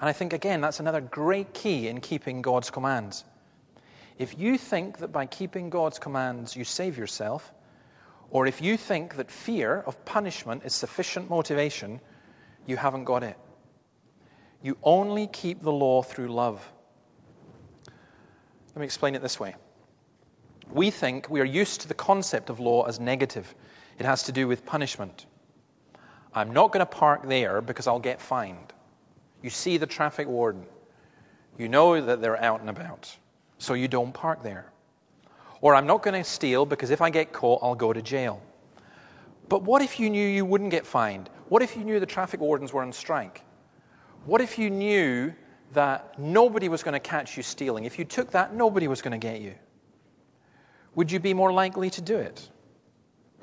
And 0.00 0.08
I 0.08 0.12
think, 0.12 0.32
again, 0.32 0.60
that's 0.60 0.80
another 0.80 1.00
great 1.00 1.54
key 1.54 1.88
in 1.88 2.00
keeping 2.00 2.42
God's 2.42 2.70
commands. 2.70 3.24
If 4.18 4.38
you 4.38 4.58
think 4.58 4.98
that 4.98 5.12
by 5.12 5.26
keeping 5.26 5.70
God's 5.70 5.98
commands 5.98 6.56
you 6.56 6.64
save 6.64 6.98
yourself, 6.98 7.52
or 8.30 8.46
if 8.46 8.60
you 8.60 8.76
think 8.76 9.16
that 9.16 9.30
fear 9.30 9.82
of 9.86 10.04
punishment 10.04 10.62
is 10.64 10.74
sufficient 10.74 11.28
motivation, 11.30 12.00
you 12.66 12.76
haven't 12.76 13.04
got 13.04 13.22
it. 13.22 13.36
You 14.62 14.76
only 14.82 15.26
keep 15.26 15.62
the 15.62 15.72
law 15.72 16.02
through 16.02 16.28
love. 16.28 16.72
Let 17.86 18.80
me 18.80 18.84
explain 18.84 19.14
it 19.14 19.22
this 19.22 19.38
way. 19.40 19.54
We 20.70 20.90
think 20.90 21.28
we 21.28 21.40
are 21.40 21.44
used 21.44 21.80
to 21.82 21.88
the 21.88 21.94
concept 21.94 22.48
of 22.48 22.60
law 22.60 22.84
as 22.84 22.98
negative. 23.00 23.54
It 23.98 24.06
has 24.06 24.22
to 24.24 24.32
do 24.32 24.48
with 24.48 24.64
punishment. 24.64 25.26
I'm 26.34 26.52
not 26.52 26.72
going 26.72 26.80
to 26.80 26.86
park 26.86 27.28
there 27.28 27.60
because 27.60 27.86
I'll 27.86 27.98
get 27.98 28.20
fined. 28.20 28.72
You 29.42 29.50
see 29.50 29.76
the 29.76 29.86
traffic 29.86 30.26
warden. 30.26 30.64
You 31.58 31.68
know 31.68 32.00
that 32.00 32.22
they're 32.22 32.42
out 32.42 32.60
and 32.60 32.70
about, 32.70 33.14
so 33.58 33.74
you 33.74 33.88
don't 33.88 34.12
park 34.12 34.42
there. 34.42 34.72
Or 35.60 35.74
I'm 35.74 35.86
not 35.86 36.02
going 36.02 36.14
to 36.14 36.28
steal 36.28 36.64
because 36.64 36.90
if 36.90 37.02
I 37.02 37.10
get 37.10 37.32
caught, 37.32 37.60
I'll 37.62 37.74
go 37.74 37.92
to 37.92 38.00
jail. 38.00 38.40
But 39.48 39.62
what 39.62 39.82
if 39.82 40.00
you 40.00 40.08
knew 40.08 40.26
you 40.26 40.46
wouldn't 40.46 40.70
get 40.70 40.86
fined? 40.86 41.28
What 41.48 41.60
if 41.62 41.76
you 41.76 41.84
knew 41.84 42.00
the 42.00 42.06
traffic 42.06 42.40
wardens 42.40 42.72
were 42.72 42.82
on 42.82 42.92
strike? 42.92 43.42
What 44.24 44.40
if 44.40 44.58
you 44.58 44.70
knew 44.70 45.32
that 45.72 46.18
nobody 46.18 46.68
was 46.68 46.82
going 46.82 46.94
to 46.94 47.00
catch 47.00 47.36
you 47.36 47.42
stealing? 47.42 47.84
If 47.84 47.98
you 47.98 48.04
took 48.04 48.30
that, 48.32 48.54
nobody 48.54 48.86
was 48.86 49.02
going 49.02 49.18
to 49.18 49.18
get 49.18 49.40
you. 49.40 49.54
Would 50.94 51.10
you 51.10 51.18
be 51.18 51.34
more 51.34 51.52
likely 51.52 51.90
to 51.90 52.00
do 52.00 52.16
it? 52.16 52.48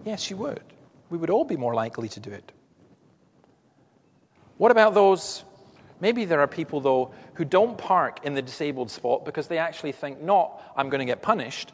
Yes, 0.05 0.29
you 0.29 0.37
would. 0.37 0.61
We 1.09 1.17
would 1.17 1.29
all 1.29 1.43
be 1.43 1.57
more 1.57 1.73
likely 1.73 2.07
to 2.09 2.19
do 2.19 2.31
it. 2.31 2.51
What 4.57 4.71
about 4.71 4.93
those? 4.93 5.43
Maybe 5.99 6.23
there 6.25 6.39
are 6.39 6.47
people, 6.47 6.79
though, 6.79 7.13
who 7.33 7.43
don't 7.43 7.77
park 7.77 8.19
in 8.23 8.33
the 8.33 8.41
disabled 8.41 8.91
spot 8.91 9.25
because 9.25 9.47
they 9.47 9.57
actually 9.57 9.91
think, 9.91 10.21
not, 10.21 10.61
I'm 10.77 10.89
going 10.89 10.99
to 10.99 11.05
get 11.05 11.21
punished, 11.21 11.73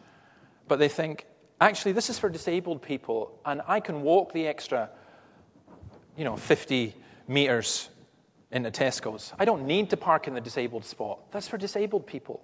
but 0.67 0.79
they 0.79 0.87
think, 0.87 1.27
actually, 1.61 1.91
this 1.91 2.09
is 2.09 2.17
for 2.17 2.29
disabled 2.29 2.81
people, 2.81 3.39
and 3.45 3.61
I 3.67 3.81
can 3.81 4.01
walk 4.01 4.33
the 4.33 4.47
extra, 4.47 4.89
you 6.17 6.23
know, 6.23 6.37
50 6.37 6.95
meters 7.27 7.89
into 8.51 8.71
Tesco's. 8.71 9.33
I 9.37 9.45
don't 9.45 9.65
need 9.65 9.89
to 9.89 9.97
park 9.97 10.27
in 10.27 10.33
the 10.33 10.41
disabled 10.41 10.85
spot. 10.85 11.31
That's 11.31 11.47
for 11.47 11.57
disabled 11.57 12.07
people. 12.07 12.43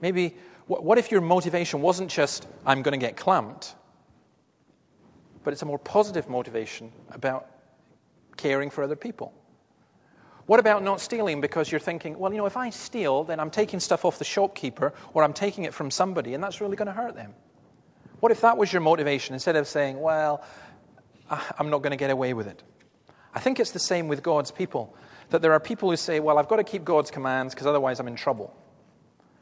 Maybe, 0.00 0.36
what 0.66 0.98
if 0.98 1.10
your 1.10 1.20
motivation 1.20 1.80
wasn't 1.80 2.10
just, 2.10 2.46
I'm 2.64 2.82
going 2.82 2.98
to 2.98 3.04
get 3.04 3.16
clamped, 3.16 3.74
but 5.44 5.52
it's 5.52 5.62
a 5.62 5.66
more 5.66 5.78
positive 5.78 6.28
motivation 6.28 6.92
about 7.10 7.46
caring 8.36 8.70
for 8.70 8.82
other 8.82 8.96
people? 8.96 9.32
What 10.46 10.60
about 10.60 10.84
not 10.84 11.00
stealing 11.00 11.40
because 11.40 11.72
you're 11.72 11.80
thinking, 11.80 12.18
well, 12.18 12.30
you 12.32 12.38
know, 12.38 12.46
if 12.46 12.56
I 12.56 12.70
steal, 12.70 13.24
then 13.24 13.40
I'm 13.40 13.50
taking 13.50 13.80
stuff 13.80 14.04
off 14.04 14.18
the 14.18 14.24
shopkeeper 14.24 14.92
or 15.12 15.24
I'm 15.24 15.32
taking 15.32 15.64
it 15.64 15.74
from 15.74 15.90
somebody 15.90 16.34
and 16.34 16.42
that's 16.42 16.60
really 16.60 16.76
going 16.76 16.86
to 16.86 16.92
hurt 16.92 17.16
them? 17.16 17.34
What 18.20 18.32
if 18.32 18.40
that 18.42 18.56
was 18.56 18.72
your 18.72 18.80
motivation 18.80 19.34
instead 19.34 19.56
of 19.56 19.66
saying, 19.66 20.00
well, 20.00 20.44
ah, 21.30 21.54
I'm 21.58 21.68
not 21.70 21.82
going 21.82 21.90
to 21.90 21.96
get 21.96 22.10
away 22.10 22.32
with 22.32 22.46
it? 22.46 22.62
I 23.34 23.40
think 23.40 23.60
it's 23.60 23.72
the 23.72 23.80
same 23.80 24.08
with 24.08 24.22
God's 24.22 24.50
people. 24.50 24.96
That 25.30 25.42
there 25.42 25.52
are 25.52 25.60
people 25.60 25.90
who 25.90 25.96
say, 25.96 26.20
well, 26.20 26.38
I've 26.38 26.48
got 26.48 26.56
to 26.56 26.64
keep 26.64 26.84
God's 26.84 27.10
commands 27.10 27.54
because 27.54 27.66
otherwise 27.66 28.00
I'm 28.00 28.08
in 28.08 28.16
trouble. 28.16 28.56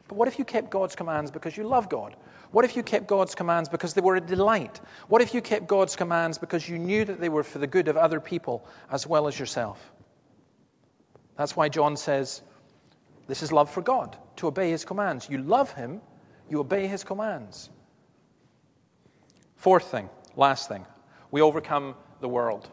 But 0.08 0.16
what 0.16 0.28
if 0.28 0.38
you 0.38 0.44
kept 0.44 0.70
God's 0.70 0.94
commands 0.94 1.30
because 1.30 1.56
you 1.56 1.64
love 1.64 1.88
God? 1.88 2.16
What 2.50 2.64
if 2.64 2.76
you 2.76 2.82
kept 2.82 3.06
God's 3.06 3.34
commands 3.34 3.68
because 3.68 3.94
they 3.94 4.00
were 4.00 4.16
a 4.16 4.20
delight? 4.20 4.80
What 5.08 5.22
if 5.22 5.34
you 5.34 5.40
kept 5.40 5.66
God's 5.66 5.96
commands 5.96 6.38
because 6.38 6.68
you 6.68 6.78
knew 6.78 7.04
that 7.04 7.20
they 7.20 7.28
were 7.28 7.42
for 7.42 7.58
the 7.58 7.66
good 7.66 7.88
of 7.88 7.96
other 7.96 8.20
people 8.20 8.66
as 8.90 9.06
well 9.06 9.26
as 9.26 9.38
yourself? 9.38 9.92
That's 11.36 11.56
why 11.56 11.68
John 11.68 11.96
says, 11.96 12.42
This 13.26 13.42
is 13.42 13.50
love 13.50 13.70
for 13.70 13.82
God, 13.82 14.16
to 14.36 14.46
obey 14.46 14.70
his 14.70 14.84
commands. 14.84 15.28
You 15.28 15.38
love 15.38 15.72
him, 15.72 16.00
you 16.48 16.60
obey 16.60 16.86
his 16.86 17.02
commands. 17.02 17.70
Fourth 19.56 19.90
thing, 19.90 20.08
last 20.36 20.68
thing, 20.68 20.86
we 21.30 21.40
overcome 21.40 21.94
the 22.20 22.28
world. 22.28 22.68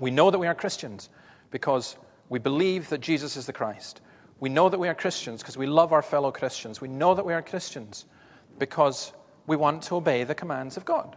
We 0.00 0.10
know 0.10 0.30
that 0.30 0.38
we 0.38 0.46
are 0.46 0.54
Christians 0.54 1.08
because 1.50 1.96
we 2.28 2.38
believe 2.38 2.88
that 2.88 3.00
Jesus 3.00 3.36
is 3.36 3.46
the 3.46 3.52
Christ. 3.52 4.00
We 4.40 4.48
know 4.48 4.68
that 4.68 4.78
we 4.78 4.88
are 4.88 4.94
Christians 4.94 5.42
because 5.42 5.56
we 5.56 5.66
love 5.66 5.92
our 5.92 6.02
fellow 6.02 6.30
Christians. 6.30 6.80
We 6.80 6.88
know 6.88 7.14
that 7.14 7.24
we 7.24 7.34
are 7.34 7.42
Christians 7.42 8.06
because 8.58 9.12
we 9.46 9.56
want 9.56 9.82
to 9.84 9.96
obey 9.96 10.24
the 10.24 10.34
commands 10.34 10.76
of 10.76 10.84
God. 10.84 11.16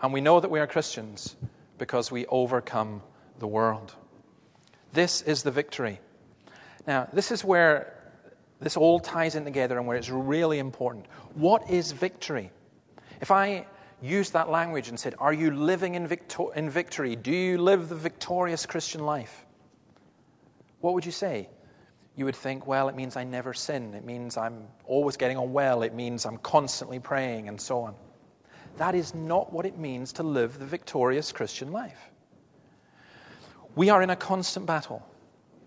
And 0.00 0.12
we 0.12 0.20
know 0.20 0.40
that 0.40 0.50
we 0.50 0.60
are 0.60 0.66
Christians 0.66 1.36
because 1.78 2.10
we 2.10 2.26
overcome 2.26 3.02
the 3.38 3.46
world. 3.46 3.94
This 4.92 5.22
is 5.22 5.42
the 5.42 5.50
victory. 5.50 6.00
Now, 6.86 7.08
this 7.12 7.32
is 7.32 7.44
where 7.44 7.94
this 8.60 8.76
all 8.76 9.00
ties 9.00 9.34
in 9.34 9.44
together 9.44 9.78
and 9.78 9.86
where 9.86 9.96
it's 9.96 10.10
really 10.10 10.58
important. 10.58 11.06
What 11.34 11.68
is 11.70 11.92
victory? 11.92 12.50
If 13.20 13.30
I 13.30 13.66
used 14.02 14.32
that 14.32 14.50
language 14.50 14.88
and 14.88 14.98
said, 14.98 15.14
Are 15.18 15.32
you 15.32 15.50
living 15.50 15.94
in, 15.94 16.06
victor- 16.06 16.54
in 16.54 16.70
victory? 16.70 17.16
Do 17.16 17.32
you 17.32 17.58
live 17.58 17.88
the 17.88 17.94
victorious 17.94 18.66
Christian 18.66 19.04
life? 19.04 19.44
What 20.80 20.94
would 20.94 21.06
you 21.06 21.12
say? 21.12 21.48
You 22.16 22.24
would 22.26 22.36
think, 22.36 22.66
Well, 22.66 22.88
it 22.88 22.96
means 22.96 23.16
I 23.16 23.24
never 23.24 23.54
sin. 23.54 23.94
It 23.94 24.04
means 24.04 24.36
I'm 24.36 24.66
always 24.84 25.16
getting 25.16 25.36
on 25.36 25.52
well. 25.52 25.82
It 25.82 25.94
means 25.94 26.26
I'm 26.26 26.38
constantly 26.38 26.98
praying 26.98 27.48
and 27.48 27.60
so 27.60 27.80
on. 27.80 27.94
That 28.76 28.94
is 28.94 29.14
not 29.14 29.52
what 29.52 29.66
it 29.66 29.78
means 29.78 30.12
to 30.14 30.22
live 30.22 30.58
the 30.58 30.66
victorious 30.66 31.32
Christian 31.32 31.72
life. 31.72 32.10
We 33.76 33.90
are 33.90 34.02
in 34.02 34.10
a 34.10 34.16
constant 34.16 34.66
battle. 34.66 35.06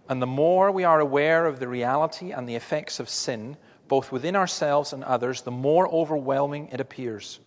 And 0.09 0.21
the 0.21 0.27
more 0.27 0.71
we 0.71 0.85
are 0.85 0.99
aware 0.99 1.45
of 1.45 1.59
the 1.59 1.67
reality 1.67 2.31
and 2.31 2.47
the 2.47 2.55
effects 2.55 2.99
of 2.99 3.09
sin, 3.09 3.57
both 3.87 4.11
within 4.11 4.35
ourselves 4.35 4.93
and 4.93 5.03
others, 5.03 5.41
the 5.41 5.51
more 5.51 5.87
overwhelming 5.89 6.69
it 6.71 6.79
appears. 6.79 7.39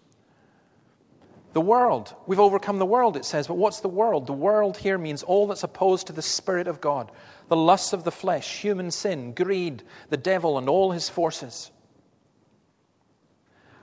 The 1.53 1.61
world. 1.61 2.15
We've 2.27 2.41
overcome 2.41 2.79
the 2.79 2.87
world, 2.87 3.17
it 3.17 3.25
says. 3.25 3.47
But 3.49 3.57
what's 3.57 3.81
the 3.81 3.89
world? 3.89 4.27
The 4.27 4.33
world 4.33 4.77
here 4.77 4.99
means 4.99 5.23
all 5.23 5.47
that's 5.47 5.65
opposed 5.65 6.07
to 6.07 6.13
the 6.13 6.23
Spirit 6.23 6.69
of 6.69 6.81
God 6.81 7.11
the 7.49 7.57
lusts 7.57 7.93
of 7.93 8.05
the 8.05 8.13
flesh, 8.13 8.61
human 8.61 8.93
sin, 8.93 9.33
greed, 9.33 9.83
the 10.09 10.17
devil, 10.17 10.57
and 10.57 10.69
all 10.69 10.93
his 10.93 11.09
forces. 11.09 11.73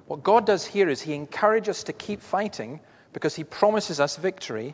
What 0.06 0.24
God 0.24 0.46
does 0.46 0.66
here 0.66 0.88
is 0.88 1.02
He 1.02 1.14
encourages 1.14 1.70
us 1.80 1.84
to 1.84 1.92
keep 1.92 2.22
fighting 2.22 2.80
because 3.12 3.36
He 3.36 3.44
promises 3.44 4.00
us 4.00 4.16
victory 4.16 4.74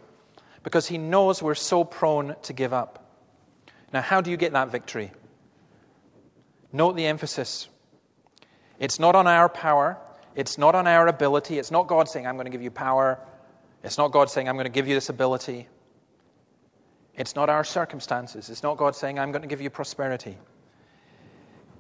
because 0.64 0.88
he 0.88 0.98
knows 0.98 1.44
we're 1.44 1.56
so 1.56 1.84
prone 1.84 2.36
to 2.44 2.54
give 2.54 2.74
up. 2.74 3.06
Now, 3.92 4.02
how 4.02 4.22
do 4.22 4.32
you 4.32 4.38
get 4.38 4.54
that 4.54 4.72
victory? 4.72 5.12
Note 6.72 6.96
the 6.96 7.06
emphasis. 7.06 7.68
It's 8.80 9.00
not 9.00 9.16
on 9.16 9.28
our 9.28 9.50
power, 9.50 9.98
it's 10.36 10.58
not 10.58 10.76
on 10.76 10.88
our 10.88 11.08
ability, 11.08 11.60
it's 11.60 11.72
not 11.72 11.88
God 11.88 12.10
saying, 12.10 12.28
I'm 12.28 12.36
going 12.36 12.46
to 12.46 12.52
give 12.52 12.62
you 12.62 12.72
power, 12.72 13.20
it's 13.84 13.98
not 13.98 14.12
God 14.12 14.30
saying, 14.30 14.50
I'm 14.50 14.56
going 14.56 14.66
to 14.66 14.72
give 14.72 14.88
you 14.88 14.96
this 14.96 15.10
ability. 15.10 15.68
It's 17.16 17.36
not 17.36 17.50
our 17.50 17.64
circumstances, 17.64 18.50
it's 18.50 18.64
not 18.64 18.78
God 18.78 18.96
saying, 18.96 19.20
I'm 19.20 19.32
going 19.32 19.44
to 19.44 19.48
give 19.48 19.62
you 19.62 19.70
prosperity. 19.70 20.38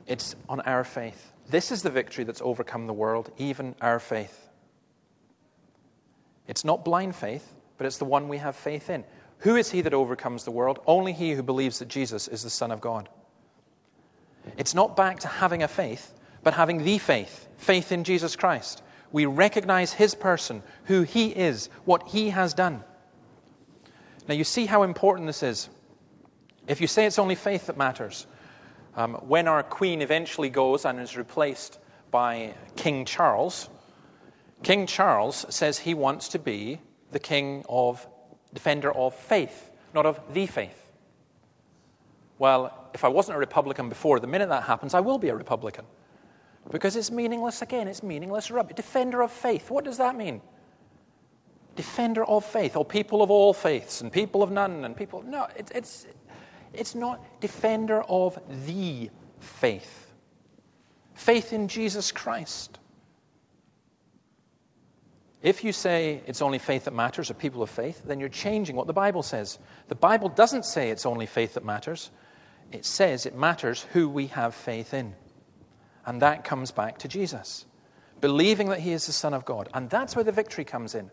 It's 0.05 0.35
on 0.49 0.61
our 0.61 0.83
faith. 0.83 1.31
This 1.49 1.71
is 1.71 1.81
the 1.81 1.89
victory 1.89 2.23
that's 2.23 2.41
overcome 2.41 2.87
the 2.87 2.93
world, 2.93 3.31
even 3.37 3.75
our 3.81 3.99
faith. 3.99 4.49
It's 6.47 6.65
not 6.65 6.83
blind 6.83 7.15
faith, 7.15 7.55
but 7.77 7.87
it's 7.87 7.97
the 7.97 8.05
one 8.05 8.27
we 8.27 8.37
have 8.37 8.55
faith 8.55 8.89
in. 8.89 9.03
Who 9.39 9.55
is 9.55 9.71
he 9.71 9.81
that 9.81 9.93
overcomes 9.93 10.43
the 10.43 10.51
world? 10.51 10.79
Only 10.85 11.13
he 11.13 11.31
who 11.31 11.43
believes 11.43 11.79
that 11.79 11.87
Jesus 11.87 12.27
is 12.27 12.43
the 12.43 12.49
Son 12.49 12.71
of 12.71 12.79
God. 12.79 13.09
It's 14.57 14.73
not 14.73 14.95
back 14.95 15.19
to 15.21 15.27
having 15.27 15.63
a 15.63 15.67
faith, 15.67 16.13
but 16.43 16.53
having 16.53 16.83
the 16.83 16.97
faith, 16.97 17.47
faith 17.57 17.91
in 17.91 18.03
Jesus 18.03 18.35
Christ. 18.35 18.83
We 19.11 19.25
recognize 19.25 19.93
his 19.93 20.15
person, 20.15 20.63
who 20.85 21.03
he 21.03 21.27
is, 21.27 21.69
what 21.85 22.07
he 22.09 22.29
has 22.29 22.53
done. 22.53 22.83
Now, 24.27 24.33
you 24.35 24.43
see 24.43 24.65
how 24.65 24.83
important 24.83 25.27
this 25.27 25.43
is. 25.43 25.69
If 26.67 26.81
you 26.81 26.87
say 26.87 27.05
it's 27.05 27.19
only 27.19 27.35
faith 27.35 27.67
that 27.67 27.77
matters, 27.77 28.25
um, 28.95 29.15
when 29.15 29.47
our 29.47 29.63
queen 29.63 30.01
eventually 30.01 30.49
goes 30.49 30.85
and 30.85 30.99
is 30.99 31.17
replaced 31.17 31.79
by 32.11 32.53
King 32.75 33.05
Charles, 33.05 33.69
King 34.63 34.87
Charles 34.87 35.45
says 35.49 35.77
he 35.77 35.93
wants 35.93 36.29
to 36.29 36.39
be 36.39 36.79
the 37.11 37.19
king 37.19 37.65
of, 37.67 38.07
defender 38.53 38.93
of 38.93 39.13
faith, 39.13 39.71
not 39.93 40.05
of 40.05 40.19
the 40.33 40.47
faith. 40.47 40.79
Well, 42.39 42.89
if 42.93 43.03
I 43.03 43.09
wasn't 43.09 43.35
a 43.35 43.39
Republican 43.39 43.89
before, 43.89 44.19
the 44.19 44.27
minute 44.27 44.49
that 44.49 44.63
happens, 44.63 44.93
I 44.93 45.01
will 45.01 45.17
be 45.17 45.29
a 45.29 45.35
Republican. 45.35 45.85
Because 46.71 46.95
it's 46.95 47.11
meaningless 47.11 47.61
again, 47.61 47.87
it's 47.87 48.03
meaningless 48.03 48.49
rubbish. 48.49 48.75
Defender 48.75 49.21
of 49.21 49.31
faith, 49.31 49.69
what 49.69 49.83
does 49.83 49.97
that 49.97 50.15
mean? 50.15 50.41
Defender 51.75 52.23
of 52.25 52.45
faith, 52.45 52.75
or 52.75 52.85
people 52.85 53.21
of 53.21 53.31
all 53.31 53.53
faiths, 53.53 54.01
and 54.01 54.11
people 54.11 54.43
of 54.43 54.51
none, 54.51 54.85
and 54.85 54.95
people. 54.95 55.23
No, 55.23 55.47
it, 55.57 55.71
it's, 55.73 56.07
it's 56.73 56.95
not 56.95 57.41
defender 57.41 58.03
of 58.03 58.39
the 58.65 59.09
faith. 59.39 60.11
Faith 61.15 61.53
in 61.53 61.67
Jesus 61.67 62.11
Christ. 62.11 62.79
If 65.41 65.63
you 65.63 65.73
say 65.73 66.21
it's 66.25 66.41
only 66.41 66.59
faith 66.59 66.85
that 66.85 66.93
matters, 66.93 67.29
or 67.29 67.33
people 67.33 67.61
of 67.61 67.69
faith, 67.69 68.01
then 68.05 68.19
you're 68.19 68.29
changing 68.29 68.75
what 68.77 68.87
the 68.87 68.93
Bible 68.93 69.23
says. 69.23 69.59
The 69.89 69.95
Bible 69.95 70.29
doesn't 70.29 70.63
say 70.63 70.89
it's 70.89 71.05
only 71.05 71.25
faith 71.25 71.55
that 71.55 71.65
matters, 71.65 72.11
it 72.71 72.85
says 72.85 73.25
it 73.25 73.35
matters 73.35 73.85
who 73.91 74.07
we 74.07 74.27
have 74.27 74.55
faith 74.55 74.93
in. 74.93 75.13
And 76.05 76.21
that 76.21 76.43
comes 76.43 76.71
back 76.71 76.99
to 76.99 77.07
Jesus, 77.07 77.65
believing 78.21 78.69
that 78.69 78.79
he 78.79 78.91
is 78.91 79.05
the 79.05 79.13
Son 79.13 79.33
of 79.33 79.45
God. 79.45 79.69
And 79.73 79.89
that's 79.89 80.15
where 80.15 80.23
the 80.23 80.31
victory 80.31 80.65
comes 80.65 80.95
in. 80.95 81.09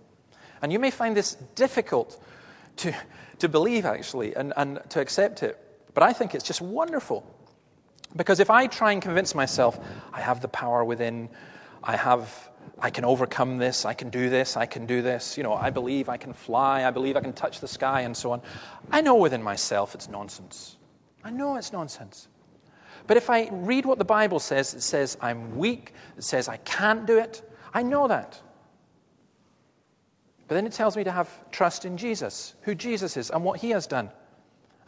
And 0.62 0.72
you 0.72 0.78
may 0.78 0.90
find 0.90 1.16
this 1.16 1.34
difficult 1.54 2.22
to, 2.78 2.94
to 3.38 3.48
believe, 3.48 3.86
actually, 3.86 4.34
and, 4.34 4.52
and 4.56 4.80
to 4.90 5.00
accept 5.00 5.42
it. 5.42 5.58
But 5.94 6.02
I 6.02 6.12
think 6.12 6.34
it's 6.34 6.44
just 6.44 6.60
wonderful. 6.60 7.24
Because 8.16 8.40
if 8.40 8.50
I 8.50 8.66
try 8.66 8.92
and 8.92 9.00
convince 9.00 9.34
myself 9.34 9.78
I 10.12 10.20
have 10.20 10.40
the 10.40 10.48
power 10.48 10.84
within, 10.84 11.28
I 11.82 11.96
have 11.96 12.48
I 12.78 12.90
can 12.90 13.04
overcome 13.04 13.58
this, 13.58 13.84
I 13.84 13.94
can 13.94 14.10
do 14.10 14.30
this, 14.30 14.56
I 14.56 14.66
can 14.66 14.86
do 14.86 15.02
this. 15.02 15.36
You 15.36 15.42
know, 15.42 15.54
I 15.54 15.70
believe 15.70 16.08
I 16.08 16.16
can 16.16 16.32
fly, 16.32 16.84
I 16.84 16.90
believe 16.90 17.16
I 17.16 17.20
can 17.20 17.32
touch 17.32 17.60
the 17.60 17.68
sky, 17.68 18.02
and 18.02 18.16
so 18.16 18.32
on. 18.32 18.42
I 18.90 19.00
know 19.00 19.16
within 19.16 19.42
myself 19.42 19.94
it's 19.94 20.08
nonsense. 20.08 20.76
I 21.22 21.30
know 21.30 21.56
it's 21.56 21.72
nonsense. 21.72 22.28
But 23.06 23.16
if 23.16 23.30
I 23.30 23.48
read 23.50 23.86
what 23.86 23.98
the 23.98 24.04
Bible 24.04 24.38
says, 24.38 24.74
it 24.74 24.82
says 24.82 25.16
I'm 25.20 25.56
weak, 25.56 25.94
it 26.16 26.24
says 26.24 26.48
I 26.48 26.58
can't 26.58 27.06
do 27.06 27.18
it. 27.18 27.42
I 27.72 27.82
know 27.82 28.08
that. 28.08 28.40
But 30.48 30.56
then 30.56 30.66
it 30.66 30.72
tells 30.72 30.96
me 30.96 31.04
to 31.04 31.12
have 31.12 31.28
trust 31.50 31.84
in 31.84 31.96
Jesus, 31.96 32.54
who 32.62 32.74
Jesus 32.74 33.16
is, 33.16 33.30
and 33.30 33.44
what 33.44 33.60
he 33.60 33.70
has 33.70 33.86
done. 33.86 34.10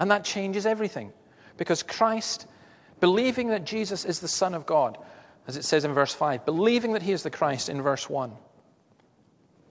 And 0.00 0.10
that 0.10 0.24
changes 0.24 0.66
everything. 0.66 1.12
Because 1.56 1.82
Christ, 1.82 2.46
believing 3.00 3.48
that 3.48 3.64
Jesus 3.64 4.04
is 4.04 4.18
the 4.18 4.28
Son 4.28 4.54
of 4.54 4.66
God, 4.66 4.98
as 5.46 5.56
it 5.56 5.64
says 5.64 5.84
in 5.84 5.92
verse 5.92 6.12
5, 6.12 6.44
believing 6.44 6.94
that 6.94 7.02
he 7.02 7.12
is 7.12 7.22
the 7.22 7.30
Christ 7.30 7.68
in 7.68 7.80
verse 7.82 8.10
1, 8.10 8.32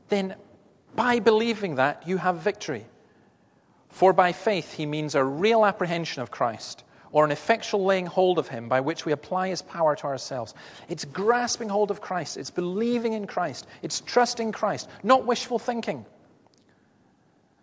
then 0.09 0.35
by 0.95 1.19
believing 1.19 1.75
that, 1.75 2.07
you 2.07 2.17
have 2.17 2.37
victory. 2.37 2.85
For 3.89 4.13
by 4.13 4.31
faith, 4.31 4.73
he 4.73 4.85
means 4.85 5.15
a 5.15 5.23
real 5.23 5.65
apprehension 5.65 6.21
of 6.21 6.31
Christ 6.31 6.83
or 7.11 7.25
an 7.25 7.31
effectual 7.31 7.83
laying 7.83 8.05
hold 8.05 8.39
of 8.39 8.47
him 8.47 8.69
by 8.69 8.79
which 8.79 9.05
we 9.05 9.11
apply 9.11 9.49
his 9.49 9.61
power 9.61 9.95
to 9.95 10.05
ourselves. 10.05 10.53
It's 10.89 11.05
grasping 11.05 11.69
hold 11.69 11.91
of 11.91 12.01
Christ, 12.01 12.37
it's 12.37 12.49
believing 12.49 13.13
in 13.13 13.27
Christ, 13.27 13.67
it's 13.81 14.01
trusting 14.01 14.51
Christ, 14.51 14.89
not 15.03 15.25
wishful 15.25 15.59
thinking. 15.59 16.05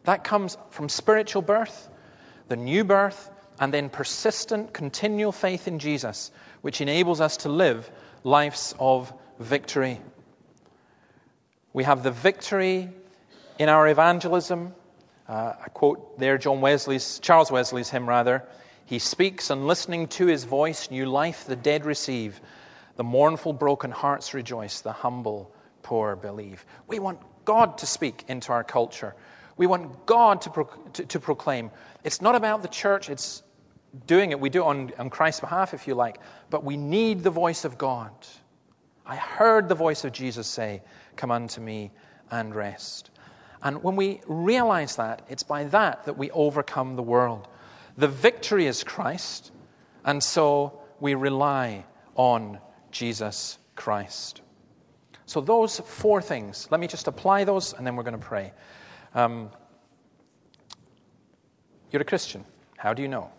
That 0.04 0.24
comes 0.24 0.56
from 0.70 0.88
spiritual 0.88 1.42
birth, 1.42 1.88
the 2.48 2.56
new 2.56 2.84
birth, 2.84 3.30
and 3.60 3.74
then 3.74 3.90
persistent, 3.90 4.72
continual 4.72 5.32
faith 5.32 5.66
in 5.68 5.78
Jesus, 5.78 6.30
which 6.62 6.80
enables 6.80 7.20
us 7.20 7.38
to 7.38 7.48
live 7.48 7.90
lives 8.24 8.74
of 8.78 9.12
victory. 9.38 10.00
We 11.72 11.84
have 11.84 12.02
the 12.02 12.10
victory 12.10 12.88
in 13.58 13.68
our 13.68 13.88
evangelism. 13.88 14.74
Uh, 15.28 15.54
I 15.62 15.68
quote 15.68 16.18
there 16.18 16.38
John 16.38 16.60
Wesley's, 16.60 17.18
Charles 17.18 17.50
Wesley's 17.50 17.90
hymn, 17.90 18.08
rather. 18.08 18.44
He 18.88 18.98
speaks, 18.98 19.50
and 19.50 19.66
listening 19.66 20.08
to 20.08 20.24
his 20.24 20.44
voice, 20.44 20.90
new 20.90 21.04
life 21.04 21.44
the 21.44 21.56
dead 21.56 21.84
receive. 21.84 22.40
The 22.96 23.04
mournful, 23.04 23.52
broken 23.52 23.90
hearts 23.90 24.32
rejoice, 24.32 24.80
the 24.80 24.92
humble, 24.92 25.54
poor 25.82 26.16
believe. 26.16 26.64
We 26.86 26.98
want 26.98 27.20
God 27.44 27.76
to 27.78 27.86
speak 27.86 28.24
into 28.28 28.50
our 28.50 28.64
culture. 28.64 29.14
We 29.58 29.66
want 29.66 30.06
God 30.06 30.40
to, 30.40 30.50
pro- 30.50 30.70
to, 30.94 31.04
to 31.04 31.20
proclaim. 31.20 31.70
It's 32.02 32.22
not 32.22 32.34
about 32.34 32.62
the 32.62 32.68
church, 32.68 33.10
it's 33.10 33.42
doing 34.06 34.30
it. 34.30 34.40
We 34.40 34.48
do 34.48 34.62
it 34.62 34.66
on, 34.66 34.92
on 34.98 35.10
Christ's 35.10 35.40
behalf, 35.40 35.74
if 35.74 35.86
you 35.86 35.94
like, 35.94 36.16
but 36.48 36.64
we 36.64 36.78
need 36.78 37.22
the 37.22 37.28
voice 37.28 37.66
of 37.66 37.76
God. 37.76 38.12
I 39.04 39.16
heard 39.16 39.68
the 39.68 39.74
voice 39.74 40.04
of 40.04 40.12
Jesus 40.12 40.46
say, 40.46 40.80
Come 41.14 41.30
unto 41.30 41.60
me 41.60 41.90
and 42.30 42.54
rest. 42.54 43.10
And 43.62 43.82
when 43.82 43.96
we 43.96 44.22
realize 44.26 44.96
that, 44.96 45.20
it's 45.28 45.42
by 45.42 45.64
that 45.64 46.06
that 46.06 46.16
we 46.16 46.30
overcome 46.30 46.96
the 46.96 47.02
world. 47.02 47.48
The 47.98 48.06
victory 48.06 48.66
is 48.66 48.84
Christ, 48.84 49.50
and 50.04 50.22
so 50.22 50.80
we 51.00 51.16
rely 51.16 51.84
on 52.14 52.60
Jesus 52.92 53.58
Christ. 53.74 54.40
So, 55.26 55.40
those 55.40 55.80
four 55.80 56.22
things, 56.22 56.68
let 56.70 56.78
me 56.78 56.86
just 56.86 57.08
apply 57.08 57.42
those 57.42 57.72
and 57.72 57.84
then 57.84 57.96
we're 57.96 58.04
going 58.04 58.18
to 58.18 58.24
pray. 58.24 58.52
Um, 59.16 59.50
you're 61.90 62.00
a 62.00 62.04
Christian. 62.04 62.44
How 62.76 62.94
do 62.94 63.02
you 63.02 63.08
know? 63.08 63.32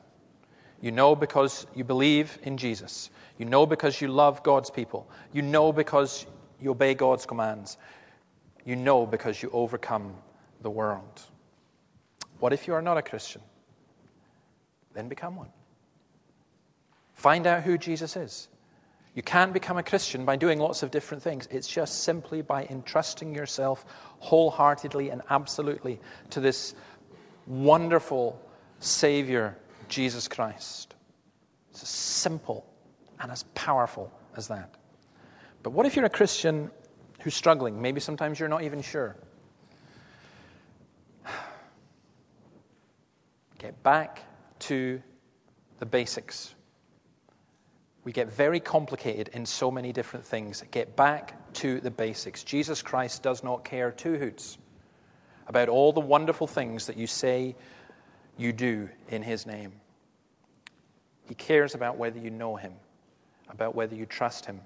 You 0.82 0.92
know 0.92 1.16
because 1.16 1.66
you 1.74 1.86
believe 1.86 2.38
in 2.44 2.58
Jesus. 2.58 3.12
You 3.38 3.46
know 3.46 3.66
because 3.66 4.02
you 4.02 4.10
love 4.10 4.44
God's 4.44 4.70
people. 4.70 5.10
You 5.32 5.42
know 5.42 5.72
because 5.72 6.26
you 6.60 6.72
obey 6.72 6.96
God's 6.96 7.26
commands. 7.26 7.78
You 8.66 8.76
know 8.76 9.06
because 9.06 9.42
you 9.42 9.50
overcome 9.54 10.14
the 10.62 10.70
world. 10.70 11.22
What 12.40 12.52
if 12.52 12.68
you 12.68 12.74
are 12.74 12.82
not 12.82 12.98
a 12.98 13.02
Christian? 13.02 13.42
Then 15.00 15.08
become 15.08 15.38
one. 15.38 15.48
Find 17.14 17.48
out 17.48 17.64
who 17.64 17.78
Jesus 17.78 18.18
is. 18.18 18.50
You 19.16 19.24
can't 19.24 19.54
become 19.54 19.78
a 19.78 19.84
Christian 19.84 20.26
by 20.26 20.36
doing 20.36 20.60
lots 20.60 20.84
of 20.84 20.92
different 20.92 21.24
things. 21.24 21.48
It's 21.50 21.70
just 21.70 22.04
simply 22.04 22.42
by 22.42 22.66
entrusting 22.66 23.34
yourself 23.34 23.86
wholeheartedly 24.20 25.10
and 25.10 25.22
absolutely 25.30 26.02
to 26.32 26.42
this 26.42 26.76
wonderful 27.48 28.42
Savior 28.80 29.58
Jesus 29.88 30.28
Christ. 30.28 30.96
It's 31.72 31.82
as 31.84 31.88
simple 31.88 32.66
and 33.22 33.32
as 33.32 33.44
powerful 33.56 34.12
as 34.36 34.50
that. 34.50 34.76
But 35.64 35.70
what 35.70 35.86
if 35.86 35.96
you're 35.96 36.04
a 36.04 36.10
Christian 36.10 36.72
who's 37.22 37.36
struggling? 37.36 37.82
Maybe 37.82 38.02
sometimes 38.02 38.38
you're 38.38 38.50
not 38.50 38.64
even 38.64 38.82
sure. 38.82 39.16
Get 43.60 43.82
back 43.82 44.26
to 44.60 45.02
the 45.80 45.86
basics. 45.86 46.54
We 48.04 48.12
get 48.12 48.32
very 48.32 48.60
complicated 48.60 49.30
in 49.34 49.46
so 49.46 49.70
many 49.70 49.92
different 49.92 50.26
things. 50.26 50.64
Get 50.72 50.96
back 50.96 51.54
to 51.54 51.80
the 51.80 51.92
basics. 51.92 52.44
Jesus 52.44 52.82
Christ 52.82 53.24
does 53.24 53.44
not 53.44 53.64
care 53.64 53.92
two 53.92 54.18
hoots 54.18 54.58
about 55.48 55.68
all 55.68 55.92
the 55.92 56.00
wonderful 56.00 56.48
things 56.48 56.88
that 56.88 56.98
you 56.98 57.08
say 57.08 57.56
you 58.38 58.54
do 58.54 58.88
in 59.10 59.22
His 59.22 59.46
name. 59.46 59.74
He 61.28 61.36
cares 61.36 61.76
about 61.76 61.98
whether 61.98 62.20
you 62.20 62.30
know 62.30 62.56
Him, 62.56 62.74
about 63.50 63.76
whether 63.76 63.96
you 63.96 64.06
trust 64.06 64.46
Him, 64.46 64.62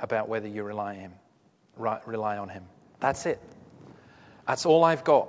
about 0.00 0.28
whether 0.28 0.48
you 0.48 0.62
rely, 0.62 0.94
him, 0.94 1.12
rely 1.76 2.38
on 2.38 2.48
Him. 2.48 2.64
That's 3.00 3.26
it. 3.26 3.40
That's 4.46 4.66
all 4.66 4.84
I've 4.84 5.04
got. 5.04 5.28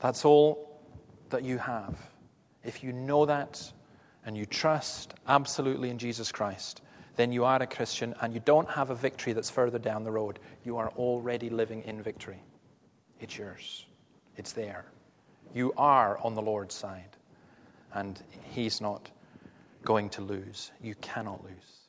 That's 0.00 0.24
all 0.24 0.80
that 1.30 1.44
you 1.44 1.58
have. 1.58 1.98
If 2.64 2.84
you 2.84 2.92
know 2.92 3.26
that 3.26 3.72
and 4.24 4.36
you 4.36 4.46
trust 4.46 5.14
absolutely 5.26 5.90
in 5.90 5.98
Jesus 5.98 6.30
Christ, 6.30 6.80
then 7.16 7.32
you 7.32 7.44
are 7.44 7.62
a 7.62 7.66
Christian 7.66 8.14
and 8.20 8.32
you 8.32 8.40
don't 8.40 8.68
have 8.70 8.90
a 8.90 8.94
victory 8.94 9.32
that's 9.32 9.50
further 9.50 9.78
down 9.78 10.04
the 10.04 10.10
road. 10.10 10.38
You 10.64 10.76
are 10.78 10.90
already 10.90 11.50
living 11.50 11.82
in 11.82 12.02
victory. 12.02 12.42
It's 13.20 13.36
yours, 13.36 13.86
it's 14.36 14.52
there. 14.52 14.86
You 15.54 15.72
are 15.76 16.18
on 16.18 16.34
the 16.34 16.42
Lord's 16.42 16.74
side, 16.74 17.16
and 17.92 18.20
He's 18.50 18.80
not 18.80 19.10
going 19.84 20.08
to 20.10 20.22
lose. 20.22 20.72
You 20.80 20.94
cannot 20.96 21.44
lose. 21.44 21.81